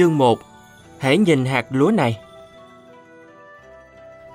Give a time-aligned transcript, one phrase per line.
[0.00, 0.38] Chương 1
[0.98, 2.20] Hãy nhìn hạt lúa này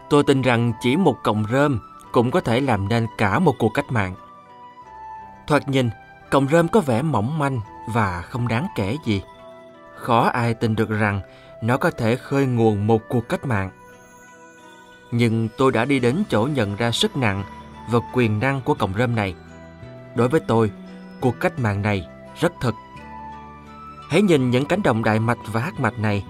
[0.09, 1.79] Tôi tin rằng chỉ một cọng rơm
[2.11, 4.15] cũng có thể làm nên cả một cuộc cách mạng.
[5.47, 5.89] Thoạt nhìn,
[6.29, 7.59] cọng rơm có vẻ mỏng manh
[7.93, 9.21] và không đáng kể gì.
[9.96, 11.21] Khó ai tin được rằng
[11.61, 13.70] nó có thể khơi nguồn một cuộc cách mạng.
[15.11, 17.43] Nhưng tôi đã đi đến chỗ nhận ra sức nặng
[17.89, 19.36] và quyền năng của cọng rơm này.
[20.16, 20.71] Đối với tôi,
[21.21, 22.07] cuộc cách mạng này
[22.39, 22.75] rất thực.
[24.09, 26.25] Hãy nhìn những cánh đồng đại mạch và hắc mạch này.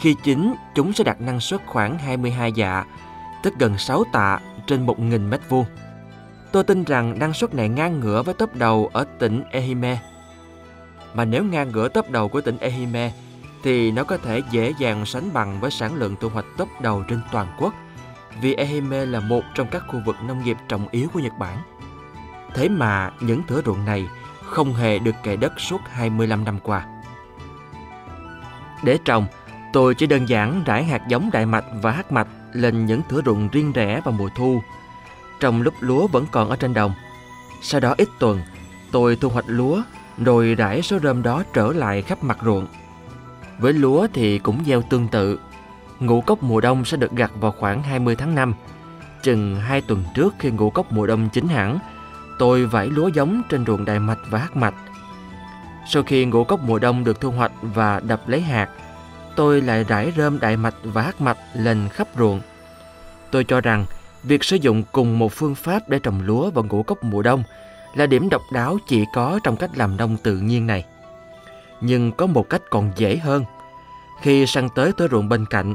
[0.00, 2.84] Khi chín, chúng sẽ đạt năng suất khoảng 22 dạ,
[3.42, 5.64] tức gần 6 tạ trên 1.000 mét vuông.
[6.52, 9.98] Tôi tin rằng năng suất này ngang ngửa với tốp đầu ở tỉnh Ehime.
[11.14, 13.12] Mà nếu ngang ngửa tốp đầu của tỉnh Ehime,
[13.62, 17.04] thì nó có thể dễ dàng sánh bằng với sản lượng thu hoạch tốp đầu
[17.08, 17.74] trên toàn quốc,
[18.40, 21.58] vì Ehime là một trong các khu vực nông nghiệp trọng yếu của Nhật Bản.
[22.54, 24.06] Thế mà những thửa ruộng này
[24.44, 26.86] không hề được kẻ đất suốt 25 năm qua.
[28.82, 29.26] Để trồng,
[29.72, 33.20] tôi chỉ đơn giản rải hạt giống đại mạch và hắc mạch lên những thửa
[33.24, 34.62] ruộng riêng rẽ vào mùa thu,
[35.40, 36.92] trong lúc lúa vẫn còn ở trên đồng.
[37.62, 38.40] Sau đó ít tuần,
[38.92, 39.82] tôi thu hoạch lúa
[40.18, 42.66] rồi rải số rơm đó trở lại khắp mặt ruộng.
[43.58, 45.40] Với lúa thì cũng gieo tương tự.
[46.00, 48.54] Ngũ cốc mùa đông sẽ được gặt vào khoảng 20 tháng 5.
[49.22, 51.78] Chừng 2 tuần trước khi ngũ cốc mùa đông chín hẳn,
[52.38, 54.74] tôi vải lúa giống trên ruộng đại mạch và hắc mạch.
[55.90, 58.68] Sau khi ngũ cốc mùa đông được thu hoạch và đập lấy hạt,
[59.36, 62.40] tôi lại rải rơm đại mạch và hắc mạch lên khắp ruộng.
[63.30, 63.84] Tôi cho rằng
[64.22, 67.42] việc sử dụng cùng một phương pháp để trồng lúa và ngũ cốc mùa đông
[67.94, 70.84] là điểm độc đáo chỉ có trong cách làm nông tự nhiên này.
[71.80, 73.44] Nhưng có một cách còn dễ hơn.
[74.22, 75.74] Khi săn tới tới ruộng bên cạnh,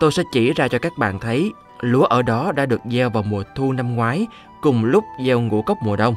[0.00, 3.22] tôi sẽ chỉ ra cho các bạn thấy lúa ở đó đã được gieo vào
[3.22, 4.26] mùa thu năm ngoái
[4.60, 6.14] cùng lúc gieo ngũ cốc mùa đông.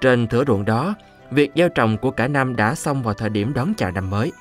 [0.00, 0.94] Trên thửa ruộng đó,
[1.30, 4.32] việc gieo trồng của cả năm đã xong vào thời điểm đón chào năm mới.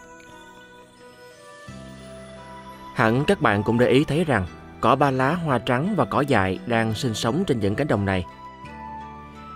[2.95, 4.45] Hẳn các bạn cũng để ý thấy rằng
[4.81, 8.05] cỏ ba lá hoa trắng và cỏ dại đang sinh sống trên những cánh đồng
[8.05, 8.25] này.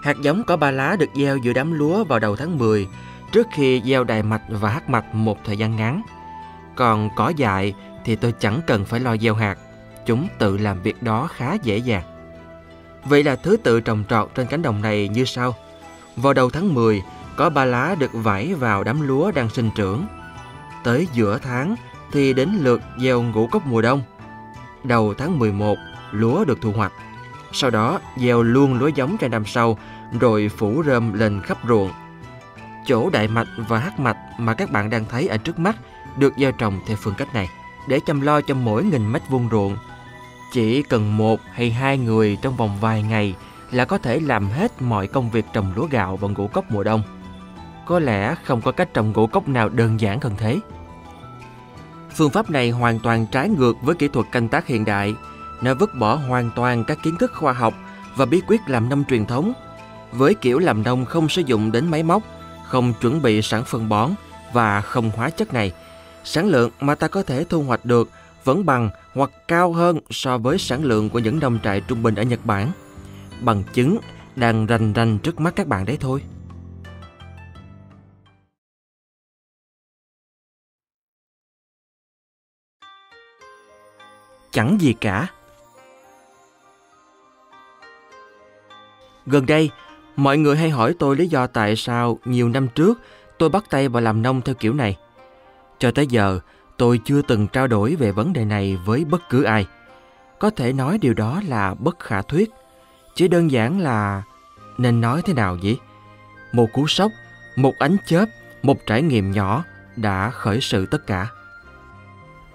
[0.03, 2.87] Hạt giống cỏ ba lá được gieo giữa đám lúa vào đầu tháng 10
[3.31, 6.01] trước khi gieo đài mạch và hắc mạch một thời gian ngắn.
[6.75, 7.73] Còn cỏ dại
[8.05, 9.57] thì tôi chẳng cần phải lo gieo hạt,
[10.05, 12.03] chúng tự làm việc đó khá dễ dàng.
[13.05, 15.55] Vậy là thứ tự trồng trọt trên cánh đồng này như sau.
[16.15, 17.01] Vào đầu tháng 10,
[17.35, 20.05] có ba lá được vải vào đám lúa đang sinh trưởng.
[20.83, 21.75] Tới giữa tháng
[22.11, 24.01] thì đến lượt gieo ngũ cốc mùa đông.
[24.83, 25.77] Đầu tháng 11,
[26.11, 26.91] lúa được thu hoạch.
[27.51, 29.77] Sau đó gieo luôn lúa giống cho năm sau,
[30.19, 31.91] rồi phủ rơm lên khắp ruộng.
[32.85, 35.75] Chỗ đại mạch và hắc mạch mà các bạn đang thấy ở trước mắt
[36.17, 37.49] được gieo trồng theo phương cách này
[37.87, 39.77] để chăm lo cho mỗi nghìn mét vuông ruộng.
[40.53, 43.35] Chỉ cần một hay hai người trong vòng vài ngày
[43.71, 46.83] là có thể làm hết mọi công việc trồng lúa gạo và ngũ cốc mùa
[46.83, 47.03] đông.
[47.91, 50.59] Có lẽ không có cách trồng ngũ cốc nào đơn giản hơn thế.
[52.15, 55.15] Phương pháp này hoàn toàn trái ngược với kỹ thuật canh tác hiện đại.
[55.61, 57.73] Nó vứt bỏ hoàn toàn các kiến thức khoa học
[58.15, 59.53] và bí quyết làm nông truyền thống.
[60.11, 62.23] Với kiểu làm nông không sử dụng đến máy móc,
[62.67, 64.11] không chuẩn bị sẵn phân bón
[64.53, 65.73] và không hóa chất này,
[66.23, 68.09] sản lượng mà ta có thể thu hoạch được
[68.43, 72.15] vẫn bằng hoặc cao hơn so với sản lượng của những nông trại trung bình
[72.15, 72.71] ở Nhật Bản.
[73.41, 73.97] Bằng chứng
[74.35, 76.21] đang rành rành trước mắt các bạn đấy thôi.
[84.51, 85.27] Chẳng gì cả.
[89.25, 89.69] Gần đây,
[90.15, 92.99] mọi người hay hỏi tôi lý do tại sao nhiều năm trước
[93.37, 94.97] tôi bắt tay vào làm nông theo kiểu này.
[95.79, 96.39] Cho tới giờ,
[96.77, 99.67] tôi chưa từng trao đổi về vấn đề này với bất cứ ai.
[100.39, 102.49] Có thể nói điều đó là bất khả thuyết.
[103.15, 104.23] Chỉ đơn giản là...
[104.77, 105.79] Nên nói thế nào vậy?
[106.51, 107.11] Một cú sốc,
[107.55, 108.25] một ánh chớp,
[108.63, 109.63] một trải nghiệm nhỏ
[109.95, 111.27] đã khởi sự tất cả.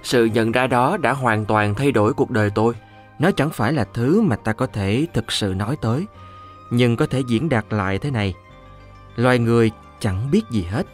[0.07, 2.75] Sự nhận ra đó đã hoàn toàn thay đổi cuộc đời tôi.
[3.19, 6.07] Nó chẳng phải là thứ mà ta có thể thực sự nói tới,
[6.71, 8.35] nhưng có thể diễn đạt lại thế này.
[9.17, 10.87] Loài người chẳng biết gì hết,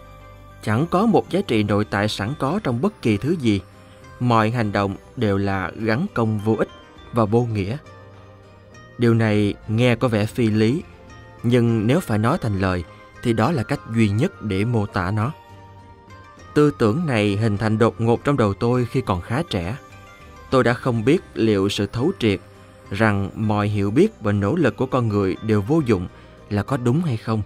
[0.62, 3.60] chẳng có một giá trị nội tại sẵn có trong bất kỳ thứ gì.
[4.20, 6.68] Mọi hành động đều là gắn công vô ích
[7.12, 7.76] và vô nghĩa.
[8.98, 10.82] Điều này nghe có vẻ phi lý,
[11.42, 12.84] nhưng nếu phải nói thành lời
[13.22, 15.32] thì đó là cách duy nhất để mô tả nó.
[16.54, 19.76] Tư tưởng này hình thành đột ngột trong đầu tôi khi còn khá trẻ.
[20.50, 22.40] Tôi đã không biết liệu sự thấu triệt
[22.90, 26.08] rằng mọi hiểu biết và nỗ lực của con người đều vô dụng
[26.50, 27.42] là có đúng hay không.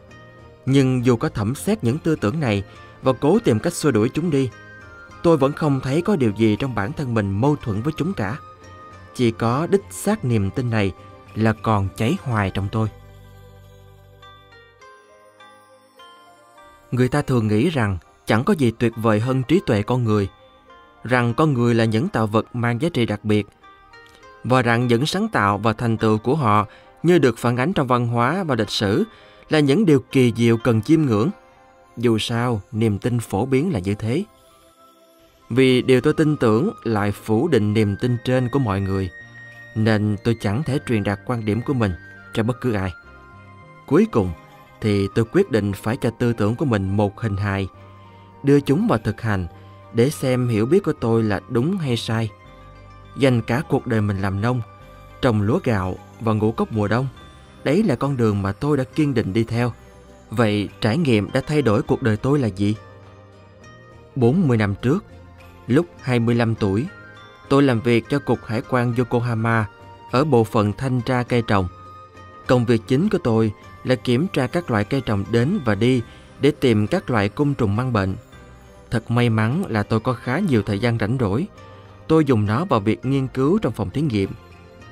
[0.67, 2.65] Nhưng dù có thẩm xét những tư tưởng này
[3.03, 4.51] và cố tìm cách xua đuổi chúng đi,
[5.23, 8.13] tôi vẫn không thấy có điều gì trong bản thân mình mâu thuẫn với chúng
[8.13, 8.37] cả.
[9.15, 10.93] Chỉ có đích xác niềm tin này
[11.35, 12.89] là còn cháy hoài trong tôi.
[16.91, 20.29] Người ta thường nghĩ rằng chẳng có gì tuyệt vời hơn trí tuệ con người,
[21.05, 23.47] rằng con người là những tạo vật mang giá trị đặc biệt,
[24.45, 26.67] và rằng những sáng tạo và thành tựu của họ
[27.03, 29.05] như được phản ánh trong văn hóa và lịch sử
[29.49, 31.31] là những điều kỳ diệu cần chiêm ngưỡng.
[31.97, 34.25] Dù sao, niềm tin phổ biến là như thế.
[35.51, 39.11] Vì điều tôi tin tưởng lại phủ định niềm tin trên của mọi người,
[39.75, 41.93] nên tôi chẳng thể truyền đạt quan điểm của mình
[42.35, 42.93] cho bất cứ ai.
[43.87, 44.31] Cuối cùng
[44.81, 47.69] thì tôi quyết định phải cho tư tưởng của mình một hình hài,
[48.47, 49.47] đưa chúng vào thực hành
[49.93, 52.31] để xem hiểu biết của tôi là đúng hay sai.
[53.19, 54.63] Dành cả cuộc đời mình làm nông,
[55.23, 57.09] trồng lúa gạo và ngũ cốc mùa đông.
[57.65, 59.73] Đấy là con đường mà tôi đã kiên định đi theo.
[60.31, 62.77] Vậy trải nghiệm đã thay đổi cuộc đời tôi là gì?
[64.17, 65.05] 40 năm trước,
[65.67, 66.87] lúc 25 tuổi,
[67.49, 69.67] tôi làm việc cho Cục Hải quan Yokohama
[70.11, 71.69] ở bộ phận thanh tra cây trồng.
[72.47, 73.53] Công việc chính của tôi
[73.85, 76.03] là kiểm tra các loại cây trồng đến và đi
[76.41, 78.15] để tìm các loại côn trùng mang bệnh.
[78.97, 81.47] Thật may mắn là tôi có khá nhiều thời gian rảnh rỗi.
[82.09, 84.31] Tôi dùng nó vào việc nghiên cứu trong phòng thí nghiệm,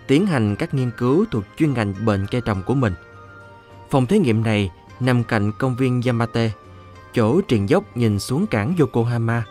[0.07, 2.95] tiến hành các nghiên cứu thuộc chuyên ngành bệnh cây trồng của mình.
[3.91, 4.71] Phòng thí nghiệm này
[5.01, 6.51] nằm cạnh công viên Yamate,
[7.15, 9.45] chỗ triền dốc nhìn xuống cảng Yokohama.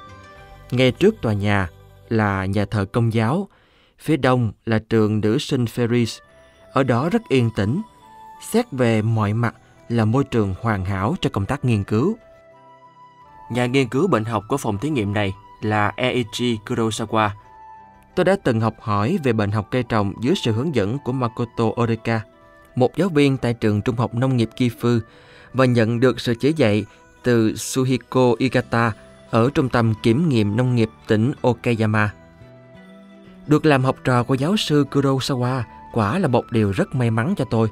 [0.72, 1.70] Ngay trước tòa nhà
[2.10, 3.48] là nhà thờ công giáo,
[4.00, 6.20] phía đông là trường nữ sinh Ferris.
[6.74, 7.82] Ở đó rất yên tĩnh,
[8.52, 9.56] xét về mọi mặt
[9.90, 12.18] là môi trường hoàn hảo cho công tác nghiên cứu.
[13.50, 17.30] Nhà nghiên cứu bệnh học của phòng thí nghiệm này là Eiichi Kurosawa.
[18.16, 21.12] Tôi đã từng học hỏi về bệnh học cây trồng dưới sự hướng dẫn của
[21.12, 22.22] Makoto Oreka,
[22.76, 25.00] một giáo viên tại trường trung học nông nghiệp Kifu
[25.54, 26.86] và nhận được sự chỉ dạy
[27.24, 28.92] từ Suhiko Igata
[29.30, 32.14] ở trung tâm kiểm nghiệm nông nghiệp tỉnh Okayama.
[33.48, 35.62] Được làm học trò của giáo sư Kurosawa
[35.94, 37.68] quả là một điều rất may mắn cho tôi.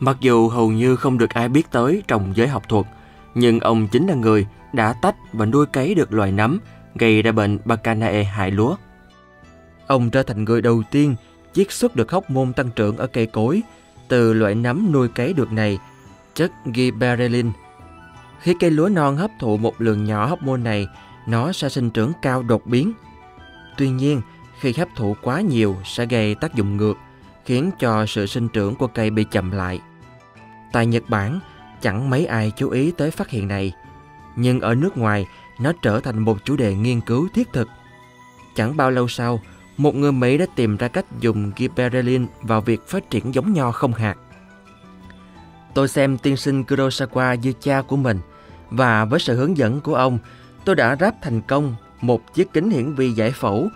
[0.00, 2.86] Mặc dù hầu như không được ai biết tới trong giới học thuật,
[3.34, 4.46] nhưng ông chính là người
[4.76, 6.60] đã tách và nuôi cấy được loài nấm
[6.94, 8.76] gây ra bệnh Bacanae hại lúa.
[9.86, 11.16] Ông trở thành người đầu tiên
[11.52, 13.62] chiết xuất được hóc môn tăng trưởng ở cây cối
[14.08, 15.78] từ loại nấm nuôi cấy được này,
[16.34, 17.50] chất gibberellin.
[18.40, 20.88] Khi cây lúa non hấp thụ một lượng nhỏ hóc môn này,
[21.28, 22.92] nó sẽ sinh trưởng cao đột biến.
[23.76, 24.20] Tuy nhiên,
[24.60, 26.94] khi hấp thụ quá nhiều sẽ gây tác dụng ngược,
[27.44, 29.80] khiến cho sự sinh trưởng của cây bị chậm lại.
[30.72, 31.40] Tại Nhật Bản,
[31.80, 33.72] chẳng mấy ai chú ý tới phát hiện này,
[34.36, 35.26] nhưng ở nước ngoài,
[35.60, 37.68] nó trở thành một chủ đề nghiên cứu thiết thực.
[38.54, 39.40] Chẳng bao lâu sau,
[39.76, 43.72] một người Mỹ đã tìm ra cách dùng gibberellin vào việc phát triển giống nho
[43.72, 44.16] không hạt.
[45.74, 48.18] Tôi xem tiên sinh Kurosawa như cha của mình
[48.70, 50.18] và với sự hướng dẫn của ông,
[50.64, 53.68] tôi đã ráp thành công một chiếc kính hiển vi giải phẫu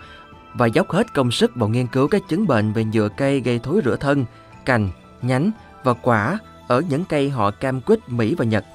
[0.53, 3.59] và dốc hết công sức vào nghiên cứu các chứng bệnh về nhựa cây gây
[3.59, 4.25] thối rửa thân,
[4.65, 4.89] cành,
[5.21, 5.51] nhánh
[5.83, 8.65] và quả ở những cây họ cam quýt Mỹ và Nhật.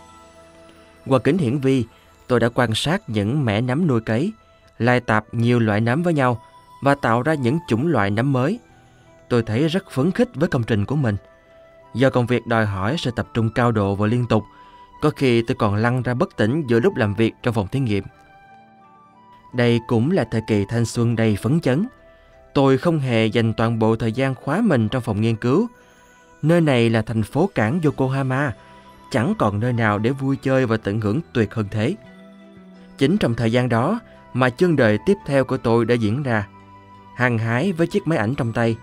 [1.06, 1.84] Qua kính hiển vi,
[2.26, 4.32] tôi đã quan sát những mẻ nấm nuôi cấy,
[4.78, 6.42] lai tạp nhiều loại nấm với nhau
[6.82, 8.58] và tạo ra những chủng loại nấm mới.
[9.28, 11.16] Tôi thấy rất phấn khích với công trình của mình.
[11.94, 14.44] Do công việc đòi hỏi sự tập trung cao độ và liên tục,
[15.02, 17.80] có khi tôi còn lăn ra bất tỉnh giữa lúc làm việc trong phòng thí
[17.80, 18.04] nghiệm.
[19.54, 21.86] Đây cũng là thời kỳ thanh xuân đầy phấn chấn.
[22.54, 25.66] Tôi không hề dành toàn bộ thời gian khóa mình trong phòng nghiên cứu.
[26.42, 28.52] Nơi này là thành phố cảng Yokohama,
[29.10, 31.94] chẳng còn nơi nào để vui chơi và tận hưởng tuyệt hơn thế.
[32.98, 34.00] Chính trong thời gian đó
[34.34, 36.46] mà chương đời tiếp theo của tôi đã diễn ra.
[37.16, 38.76] Hàng hái với chiếc máy ảnh trong tay,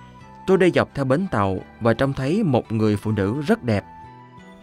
[0.47, 3.83] tôi đi dọc theo bến tàu và trông thấy một người phụ nữ rất đẹp.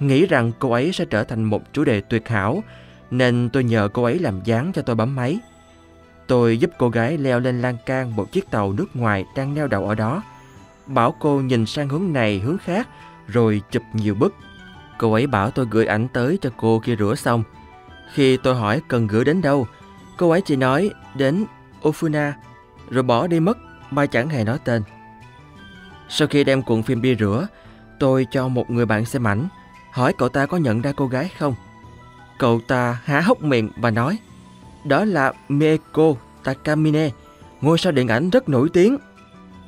[0.00, 2.62] Nghĩ rằng cô ấy sẽ trở thành một chủ đề tuyệt hảo,
[3.10, 5.38] nên tôi nhờ cô ấy làm dáng cho tôi bấm máy.
[6.26, 9.66] Tôi giúp cô gái leo lên lan can một chiếc tàu nước ngoài đang neo
[9.66, 10.22] đậu ở đó.
[10.86, 12.88] Bảo cô nhìn sang hướng này hướng khác
[13.28, 14.34] rồi chụp nhiều bức.
[15.00, 17.42] Cô ấy bảo tôi gửi ảnh tới cho cô khi rửa xong.
[18.12, 19.66] Khi tôi hỏi cần gửi đến đâu,
[20.16, 21.44] cô ấy chỉ nói đến
[21.82, 22.32] Ofuna
[22.90, 23.58] rồi bỏ đi mất
[23.90, 24.82] mà chẳng hề nói tên.
[26.08, 27.46] Sau khi đem cuộn phim đi rửa,
[27.98, 29.48] tôi cho một người bạn xem ảnh,
[29.92, 31.54] hỏi cậu ta có nhận ra cô gái không.
[32.38, 34.18] Cậu ta há hốc miệng và nói
[34.84, 36.14] đó là Mieko
[36.44, 37.10] Takamine,
[37.60, 38.98] ngôi sao điện ảnh rất nổi tiếng.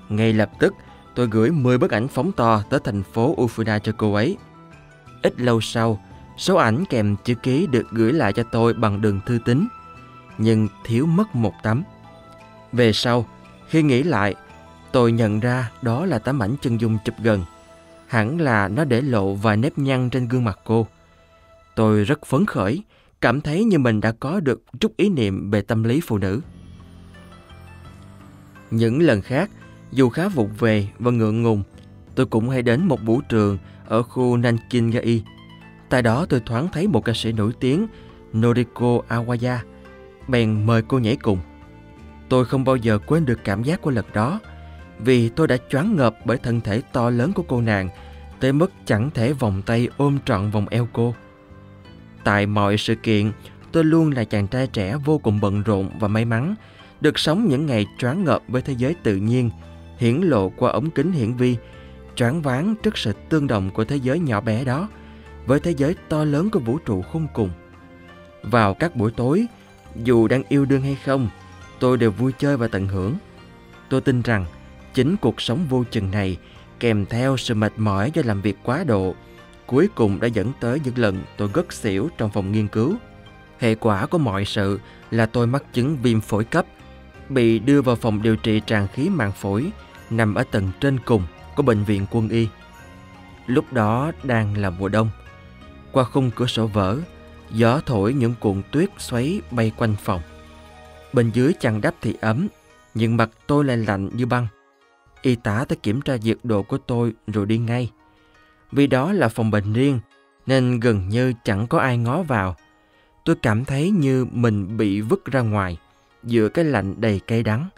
[0.09, 0.75] Ngay lập tức,
[1.15, 4.37] tôi gửi 10 bức ảnh phóng to tới thành phố Ufuna cho cô ấy.
[5.23, 6.01] Ít lâu sau,
[6.37, 9.67] số ảnh kèm chữ ký được gửi lại cho tôi bằng đường thư tín,
[10.39, 11.83] nhưng thiếu mất một tấm.
[12.73, 13.27] Về sau,
[13.69, 14.35] khi nghĩ lại,
[14.93, 17.45] tôi nhận ra đó là tấm ảnh chân dung chụp gần.
[18.07, 20.87] Hẳn là nó để lộ vài nếp nhăn trên gương mặt cô.
[21.75, 22.83] Tôi rất phấn khởi
[23.21, 26.41] cảm thấy như mình đã có được chút ý niệm về tâm lý phụ nữ.
[28.71, 29.51] Những lần khác,
[29.93, 31.63] dù khá vụng về và ngượng ngùng,
[32.15, 35.23] tôi cũng hay đến một vũ trường ở khu Nankingai.
[35.89, 37.87] Tại đó tôi thoáng thấy một ca sĩ nổi tiếng
[38.39, 39.57] Noriko Awaya,
[40.29, 41.39] bèn mời cô nhảy cùng.
[42.29, 44.41] Tôi không bao giờ quên được cảm giác của lần đó,
[44.99, 47.89] vì tôi đã choáng ngợp bởi thân thể to lớn của cô nàng,
[48.41, 51.15] tới mức chẳng thể vòng tay ôm trọn vòng eo cô.
[52.25, 53.33] Tại mọi sự kiện,
[53.73, 56.55] tôi luôn là chàng trai trẻ vô cùng bận rộn và may mắn,
[57.01, 59.51] được sống những ngày choáng ngợp với thế giới tự nhiên,
[59.99, 61.57] hiển lộ qua ống kính hiển vi,
[62.17, 64.89] choáng váng trước sự tương đồng của thế giới nhỏ bé đó
[65.47, 67.51] với thế giới to lớn của vũ trụ khôn cùng.
[68.43, 69.47] Vào các buổi tối,
[69.97, 71.29] dù đang yêu đương hay không,
[71.79, 73.15] tôi đều vui chơi và tận hưởng.
[73.89, 74.47] Tôi tin rằng
[74.95, 76.37] chính cuộc sống vô chừng này
[76.81, 79.15] kèm theo sự mệt mỏi do làm việc quá độ
[79.67, 82.95] cuối cùng đã dẫn tới những lần tôi gất xỉu trong phòng nghiên cứu.
[83.59, 86.67] Hệ quả của mọi sự là tôi mắc chứng viêm phổi cấp,
[87.29, 89.71] bị đưa vào phòng điều trị tràn khí màng phổi
[90.11, 91.23] nằm ở tầng trên cùng
[91.57, 92.49] của bệnh viện quân y.
[93.47, 95.11] Lúc đó đang là mùa đông.
[95.93, 96.99] Qua khung cửa sổ vỡ,
[97.51, 100.21] gió thổi những cuộn tuyết xoáy bay quanh phòng.
[101.13, 102.49] Bên dưới chăn đắp thì ấm,
[102.95, 104.47] nhưng mặt tôi lại lạnh như băng.
[105.23, 107.91] Y tá tới kiểm tra nhiệt độ của tôi rồi đi ngay.
[108.73, 110.01] Vì đó là phòng bệnh riêng,
[110.47, 112.57] nên gần như chẳng có ai ngó vào.
[113.25, 115.79] Tôi cảm thấy như mình bị vứt ra ngoài,
[116.23, 117.69] giữa cái lạnh đầy cay đắng,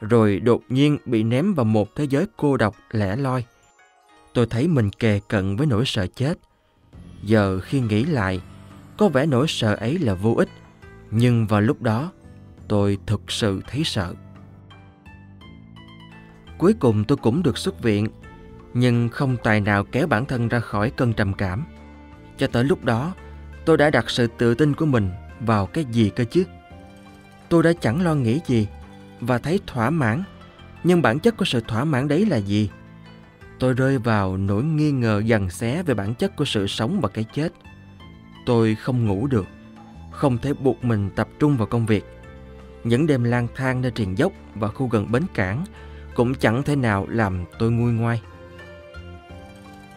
[0.00, 3.44] rồi đột nhiên bị ném vào một thế giới cô độc lẻ loi.
[4.34, 6.38] Tôi thấy mình kề cận với nỗi sợ chết.
[7.22, 8.40] Giờ khi nghĩ lại,
[8.98, 10.48] có vẻ nỗi sợ ấy là vô ích,
[11.10, 12.12] nhưng vào lúc đó,
[12.68, 14.14] tôi thực sự thấy sợ.
[16.58, 18.08] Cuối cùng tôi cũng được xuất viện,
[18.74, 21.64] nhưng không tài nào kéo bản thân ra khỏi cơn trầm cảm.
[22.38, 23.14] Cho tới lúc đó,
[23.64, 26.44] tôi đã đặt sự tự tin của mình vào cái gì cơ chứ?
[27.48, 28.68] Tôi đã chẳng lo nghĩ gì
[29.20, 30.22] và thấy thỏa mãn,
[30.84, 32.70] nhưng bản chất của sự thỏa mãn đấy là gì?
[33.58, 37.08] Tôi rơi vào nỗi nghi ngờ dằn xé về bản chất của sự sống và
[37.08, 37.52] cái chết.
[38.46, 39.46] Tôi không ngủ được,
[40.10, 42.04] không thể buộc mình tập trung vào công việc.
[42.84, 45.64] Những đêm lang thang nơi triền dốc và khu gần bến cảng
[46.14, 48.22] cũng chẳng thể nào làm tôi nguôi ngoai.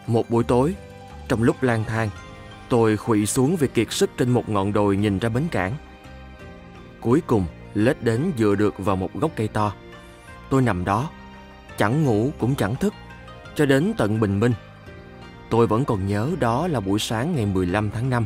[0.06, 0.74] Một buổi tối,
[1.28, 2.08] trong lúc lang thang,
[2.68, 5.72] tôi khuỵu xuống vì kiệt sức trên một ngọn đồi nhìn ra bến cảng.
[7.00, 9.72] Cuối cùng, lết đến dựa được vào một gốc cây to.
[10.50, 11.10] Tôi nằm đó,
[11.78, 12.94] chẳng ngủ cũng chẳng thức,
[13.54, 14.52] cho đến tận bình minh.
[15.50, 18.24] Tôi vẫn còn nhớ đó là buổi sáng ngày 15 tháng 5.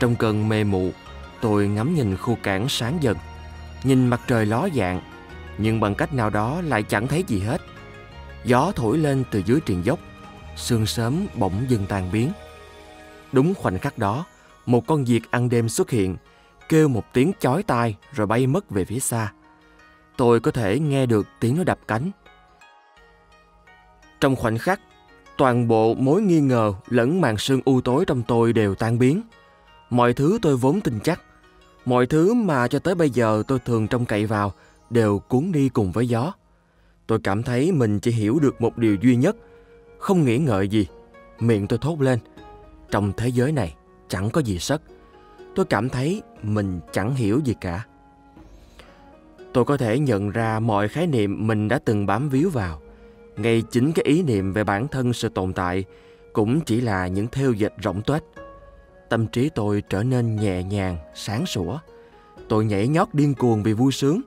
[0.00, 0.90] Trong cơn mê mụ,
[1.40, 3.16] tôi ngắm nhìn khu cảng sáng dần,
[3.84, 5.00] nhìn mặt trời ló dạng,
[5.58, 7.60] nhưng bằng cách nào đó lại chẳng thấy gì hết.
[8.44, 9.98] Gió thổi lên từ dưới triền dốc,
[10.56, 12.32] sương sớm bỗng dừng tan biến.
[13.32, 14.24] Đúng khoảnh khắc đó,
[14.66, 16.16] một con diệt ăn đêm xuất hiện,
[16.68, 19.32] kêu một tiếng chói tai rồi bay mất về phía xa.
[20.16, 22.10] Tôi có thể nghe được tiếng nó đập cánh.
[24.20, 24.80] Trong khoảnh khắc,
[25.36, 29.22] toàn bộ mối nghi ngờ lẫn màn sương u tối trong tôi đều tan biến.
[29.90, 31.22] Mọi thứ tôi vốn tin chắc,
[31.84, 34.52] mọi thứ mà cho tới bây giờ tôi thường trông cậy vào
[34.90, 36.32] đều cuốn đi cùng với gió.
[37.06, 39.36] Tôi cảm thấy mình chỉ hiểu được một điều duy nhất,
[39.98, 40.86] không nghĩ ngợi gì.
[41.40, 42.18] Miệng tôi thốt lên,
[42.90, 43.74] trong thế giới này
[44.08, 44.82] chẳng có gì sất.
[45.54, 47.84] Tôi cảm thấy mình chẳng hiểu gì cả.
[49.52, 52.80] Tôi có thể nhận ra mọi khái niệm mình đã từng bám víu vào.
[53.36, 55.84] Ngay chính cái ý niệm về bản thân sự tồn tại
[56.32, 58.22] cũng chỉ là những theo dệt rỗng tuếch.
[59.08, 61.78] Tâm trí tôi trở nên nhẹ nhàng, sáng sủa.
[62.48, 64.20] Tôi nhảy nhót điên cuồng vì vui sướng.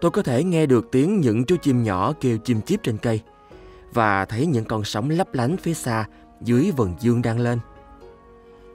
[0.00, 3.20] Tôi có thể nghe được tiếng những chú chim nhỏ kêu chim chiếp trên cây
[3.92, 6.06] và thấy những con sóng lấp lánh phía xa
[6.40, 7.58] dưới vầng dương đang lên.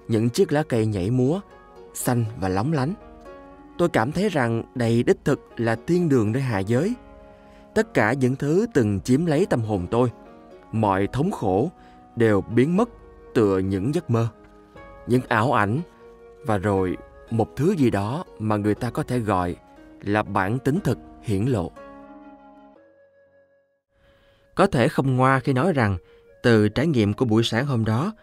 [0.08, 1.40] Những chiếc lá cây nhảy múa,
[1.94, 2.94] xanh và lóng lánh.
[3.78, 6.94] Tôi cảm thấy rằng đây đích thực là thiên đường nơi hạ giới.
[7.76, 10.12] Tất cả những thứ từng chiếm lấy tâm hồn tôi,
[10.72, 11.72] mọi thống khổ
[12.16, 12.90] đều biến mất
[13.34, 14.28] tựa những giấc mơ,
[15.08, 15.80] những ảo ảnh
[16.46, 16.98] và rồi
[17.30, 19.56] một thứ gì đó mà người ta có thể gọi
[20.02, 21.72] là bản tính thực hiển lộ.
[24.56, 25.98] Có thể không ngoa khi nói rằng
[26.44, 28.14] từ trải nghiệm của buổi sáng hôm đó,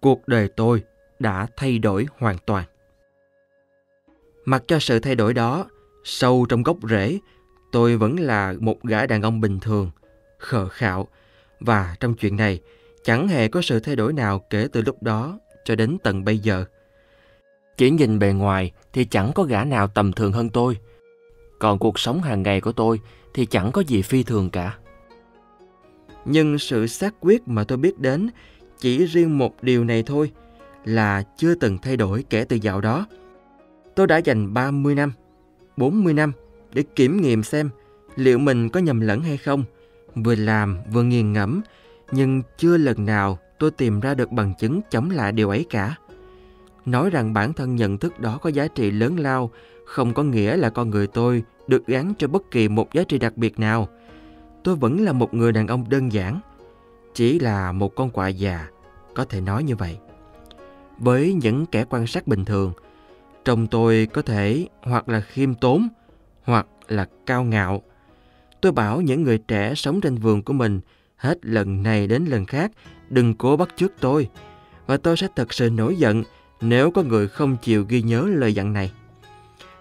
[0.00, 0.82] cuộc đời tôi
[1.18, 2.64] đã thay đổi hoàn toàn.
[4.46, 5.66] Mặc cho sự thay đổi đó,
[6.04, 7.18] sâu trong gốc rễ,
[7.72, 9.90] tôi vẫn là một gã đàn ông bình thường,
[10.38, 11.08] khờ khạo,
[11.60, 12.60] và trong chuyện này
[13.04, 16.38] chẳng hề có sự thay đổi nào kể từ lúc đó cho đến tận bây
[16.38, 16.64] giờ.
[17.76, 20.76] Chỉ nhìn bề ngoài thì chẳng có gã nào tầm thường hơn tôi.
[21.58, 23.00] Còn cuộc sống hàng ngày của tôi
[23.34, 24.78] thì chẳng có gì phi thường cả.
[26.24, 28.28] Nhưng sự xác quyết mà tôi biết đến
[28.78, 30.32] chỉ riêng một điều này thôi
[30.84, 33.06] là chưa từng thay đổi kể từ dạo đó.
[33.96, 35.12] Tôi đã dành 30 năm,
[35.76, 36.32] 40 năm
[36.72, 37.70] để kiểm nghiệm xem
[38.16, 39.64] liệu mình có nhầm lẫn hay không.
[40.14, 41.60] Vừa làm vừa nghiền ngẫm,
[42.12, 45.96] nhưng chưa lần nào tôi tìm ra được bằng chứng chống lại điều ấy cả.
[46.86, 49.50] Nói rằng bản thân nhận thức đó có giá trị lớn lao
[49.84, 53.18] không có nghĩa là con người tôi được gắn cho bất kỳ một giá trị
[53.18, 53.88] đặc biệt nào.
[54.64, 56.40] Tôi vẫn là một người đàn ông đơn giản,
[57.14, 58.68] chỉ là một con quạ già,
[59.14, 59.98] có thể nói như vậy.
[60.98, 62.72] Với những kẻ quan sát bình thường,
[63.46, 65.88] trông tôi có thể hoặc là khiêm tốn,
[66.42, 67.82] hoặc là cao ngạo.
[68.60, 70.80] Tôi bảo những người trẻ sống trên vườn của mình
[71.16, 72.70] hết lần này đến lần khác
[73.08, 74.28] đừng cố bắt chước tôi
[74.86, 76.22] và tôi sẽ thật sự nổi giận
[76.60, 78.92] nếu có người không chịu ghi nhớ lời dặn này.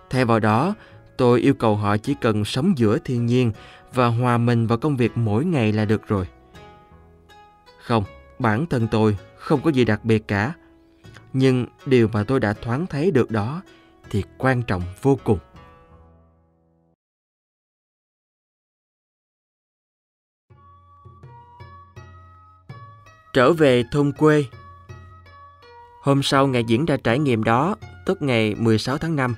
[0.09, 0.75] Thay vào đó,
[1.17, 3.51] tôi yêu cầu họ chỉ cần sống giữa thiên nhiên
[3.93, 6.27] và hòa mình vào công việc mỗi ngày là được rồi.
[7.81, 8.03] Không,
[8.39, 10.53] bản thân tôi không có gì đặc biệt cả.
[11.37, 13.61] Nhưng điều mà tôi đã thoáng thấy được đó
[14.09, 15.39] thì quan trọng vô cùng.
[23.33, 24.45] Trở về thôn quê
[26.01, 27.75] Hôm sau ngày diễn ra trải nghiệm đó,
[28.05, 29.35] tức ngày 16 tháng 5,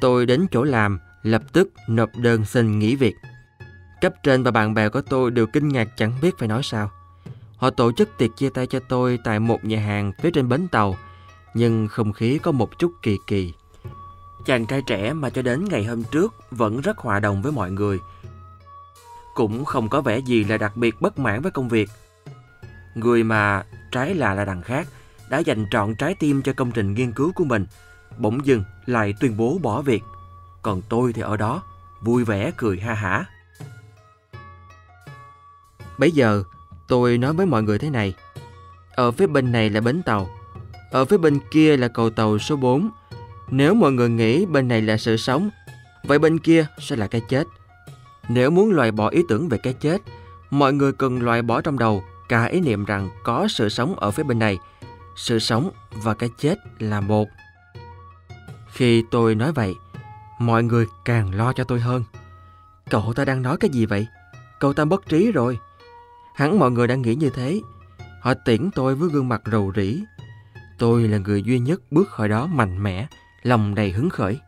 [0.00, 3.14] tôi đến chỗ làm, lập tức nộp đơn xin nghỉ việc.
[4.00, 6.90] Cấp trên và bạn bè của tôi đều kinh ngạc chẳng biết phải nói sao.
[7.56, 10.68] Họ tổ chức tiệc chia tay cho tôi tại một nhà hàng phía trên bến
[10.68, 10.96] tàu,
[11.54, 13.54] nhưng không khí có một chút kỳ kỳ.
[14.44, 17.70] Chàng trai trẻ mà cho đến ngày hôm trước vẫn rất hòa đồng với mọi
[17.70, 18.00] người.
[19.34, 21.90] Cũng không có vẻ gì là đặc biệt bất mãn với công việc.
[22.94, 24.88] Người mà trái là là đằng khác
[25.30, 27.66] đã dành trọn trái tim cho công trình nghiên cứu của mình,
[28.18, 30.02] bỗng dưng lại tuyên bố bỏ việc.
[30.62, 31.62] Còn tôi thì ở đó,
[32.00, 33.24] vui vẻ cười ha hả.
[35.98, 36.44] Bây giờ,
[36.88, 38.14] tôi nói với mọi người thế này.
[38.94, 40.30] Ở phía bên này là bến tàu,
[40.90, 42.90] ở phía bên kia là cầu tàu số 4.
[43.48, 45.50] Nếu mọi người nghĩ bên này là sự sống,
[46.04, 47.46] vậy bên kia sẽ là cái chết.
[48.28, 50.02] Nếu muốn loại bỏ ý tưởng về cái chết,
[50.50, 54.10] mọi người cần loại bỏ trong đầu cả ý niệm rằng có sự sống ở
[54.10, 54.58] phía bên này–
[55.18, 55.70] sự sống
[56.02, 57.28] và cái chết là một.
[58.72, 59.74] Khi tôi nói vậy,
[60.38, 62.04] mọi người càng lo cho tôi hơn.
[62.90, 64.06] Cậu ta đang nói cái gì vậy?
[64.60, 65.58] Cậu ta bất trí rồi.
[66.34, 67.60] Hẳn mọi người đang nghĩ như thế.
[68.20, 70.02] Họ tiễn tôi với gương mặt rầu rĩ.
[70.78, 73.06] Tôi là người duy nhất bước khỏi đó mạnh mẽ,
[73.42, 74.40] lòng đầy hứng khởi.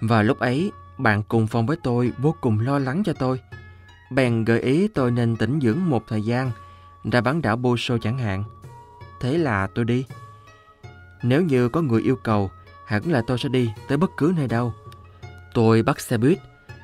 [0.00, 3.40] Và lúc ấy, bạn cùng phòng với tôi vô cùng lo lắng cho tôi.
[4.10, 6.50] Bèn gợi ý tôi nên tĩnh dưỡng một thời gian,
[7.12, 8.44] ra bán đảo Boso chẳng hạn.
[9.20, 10.04] Thế là tôi đi.
[11.22, 12.50] Nếu như có người yêu cầu,
[12.86, 14.74] hẳn là tôi sẽ đi tới bất cứ nơi đâu.
[15.54, 16.38] Tôi bắt xe buýt,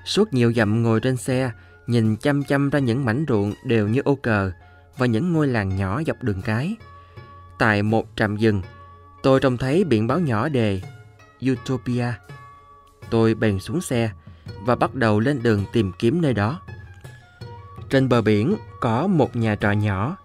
[0.04, 1.50] suốt nhiều dặm ngồi trên xe,
[1.86, 4.52] nhìn chăm chăm ra những mảnh ruộng đều như ô cờ
[4.96, 6.76] và những ngôi làng nhỏ dọc đường cái.
[7.58, 8.62] Tại một trạm dừng,
[9.22, 10.80] tôi trông thấy biển báo nhỏ đề
[11.50, 12.12] Utopia.
[13.10, 14.10] Tôi bèn xuống xe
[14.64, 16.60] và bắt đầu lên đường tìm kiếm nơi đó.
[17.90, 20.16] Trên bờ biển có một nhà trọ nhỏ.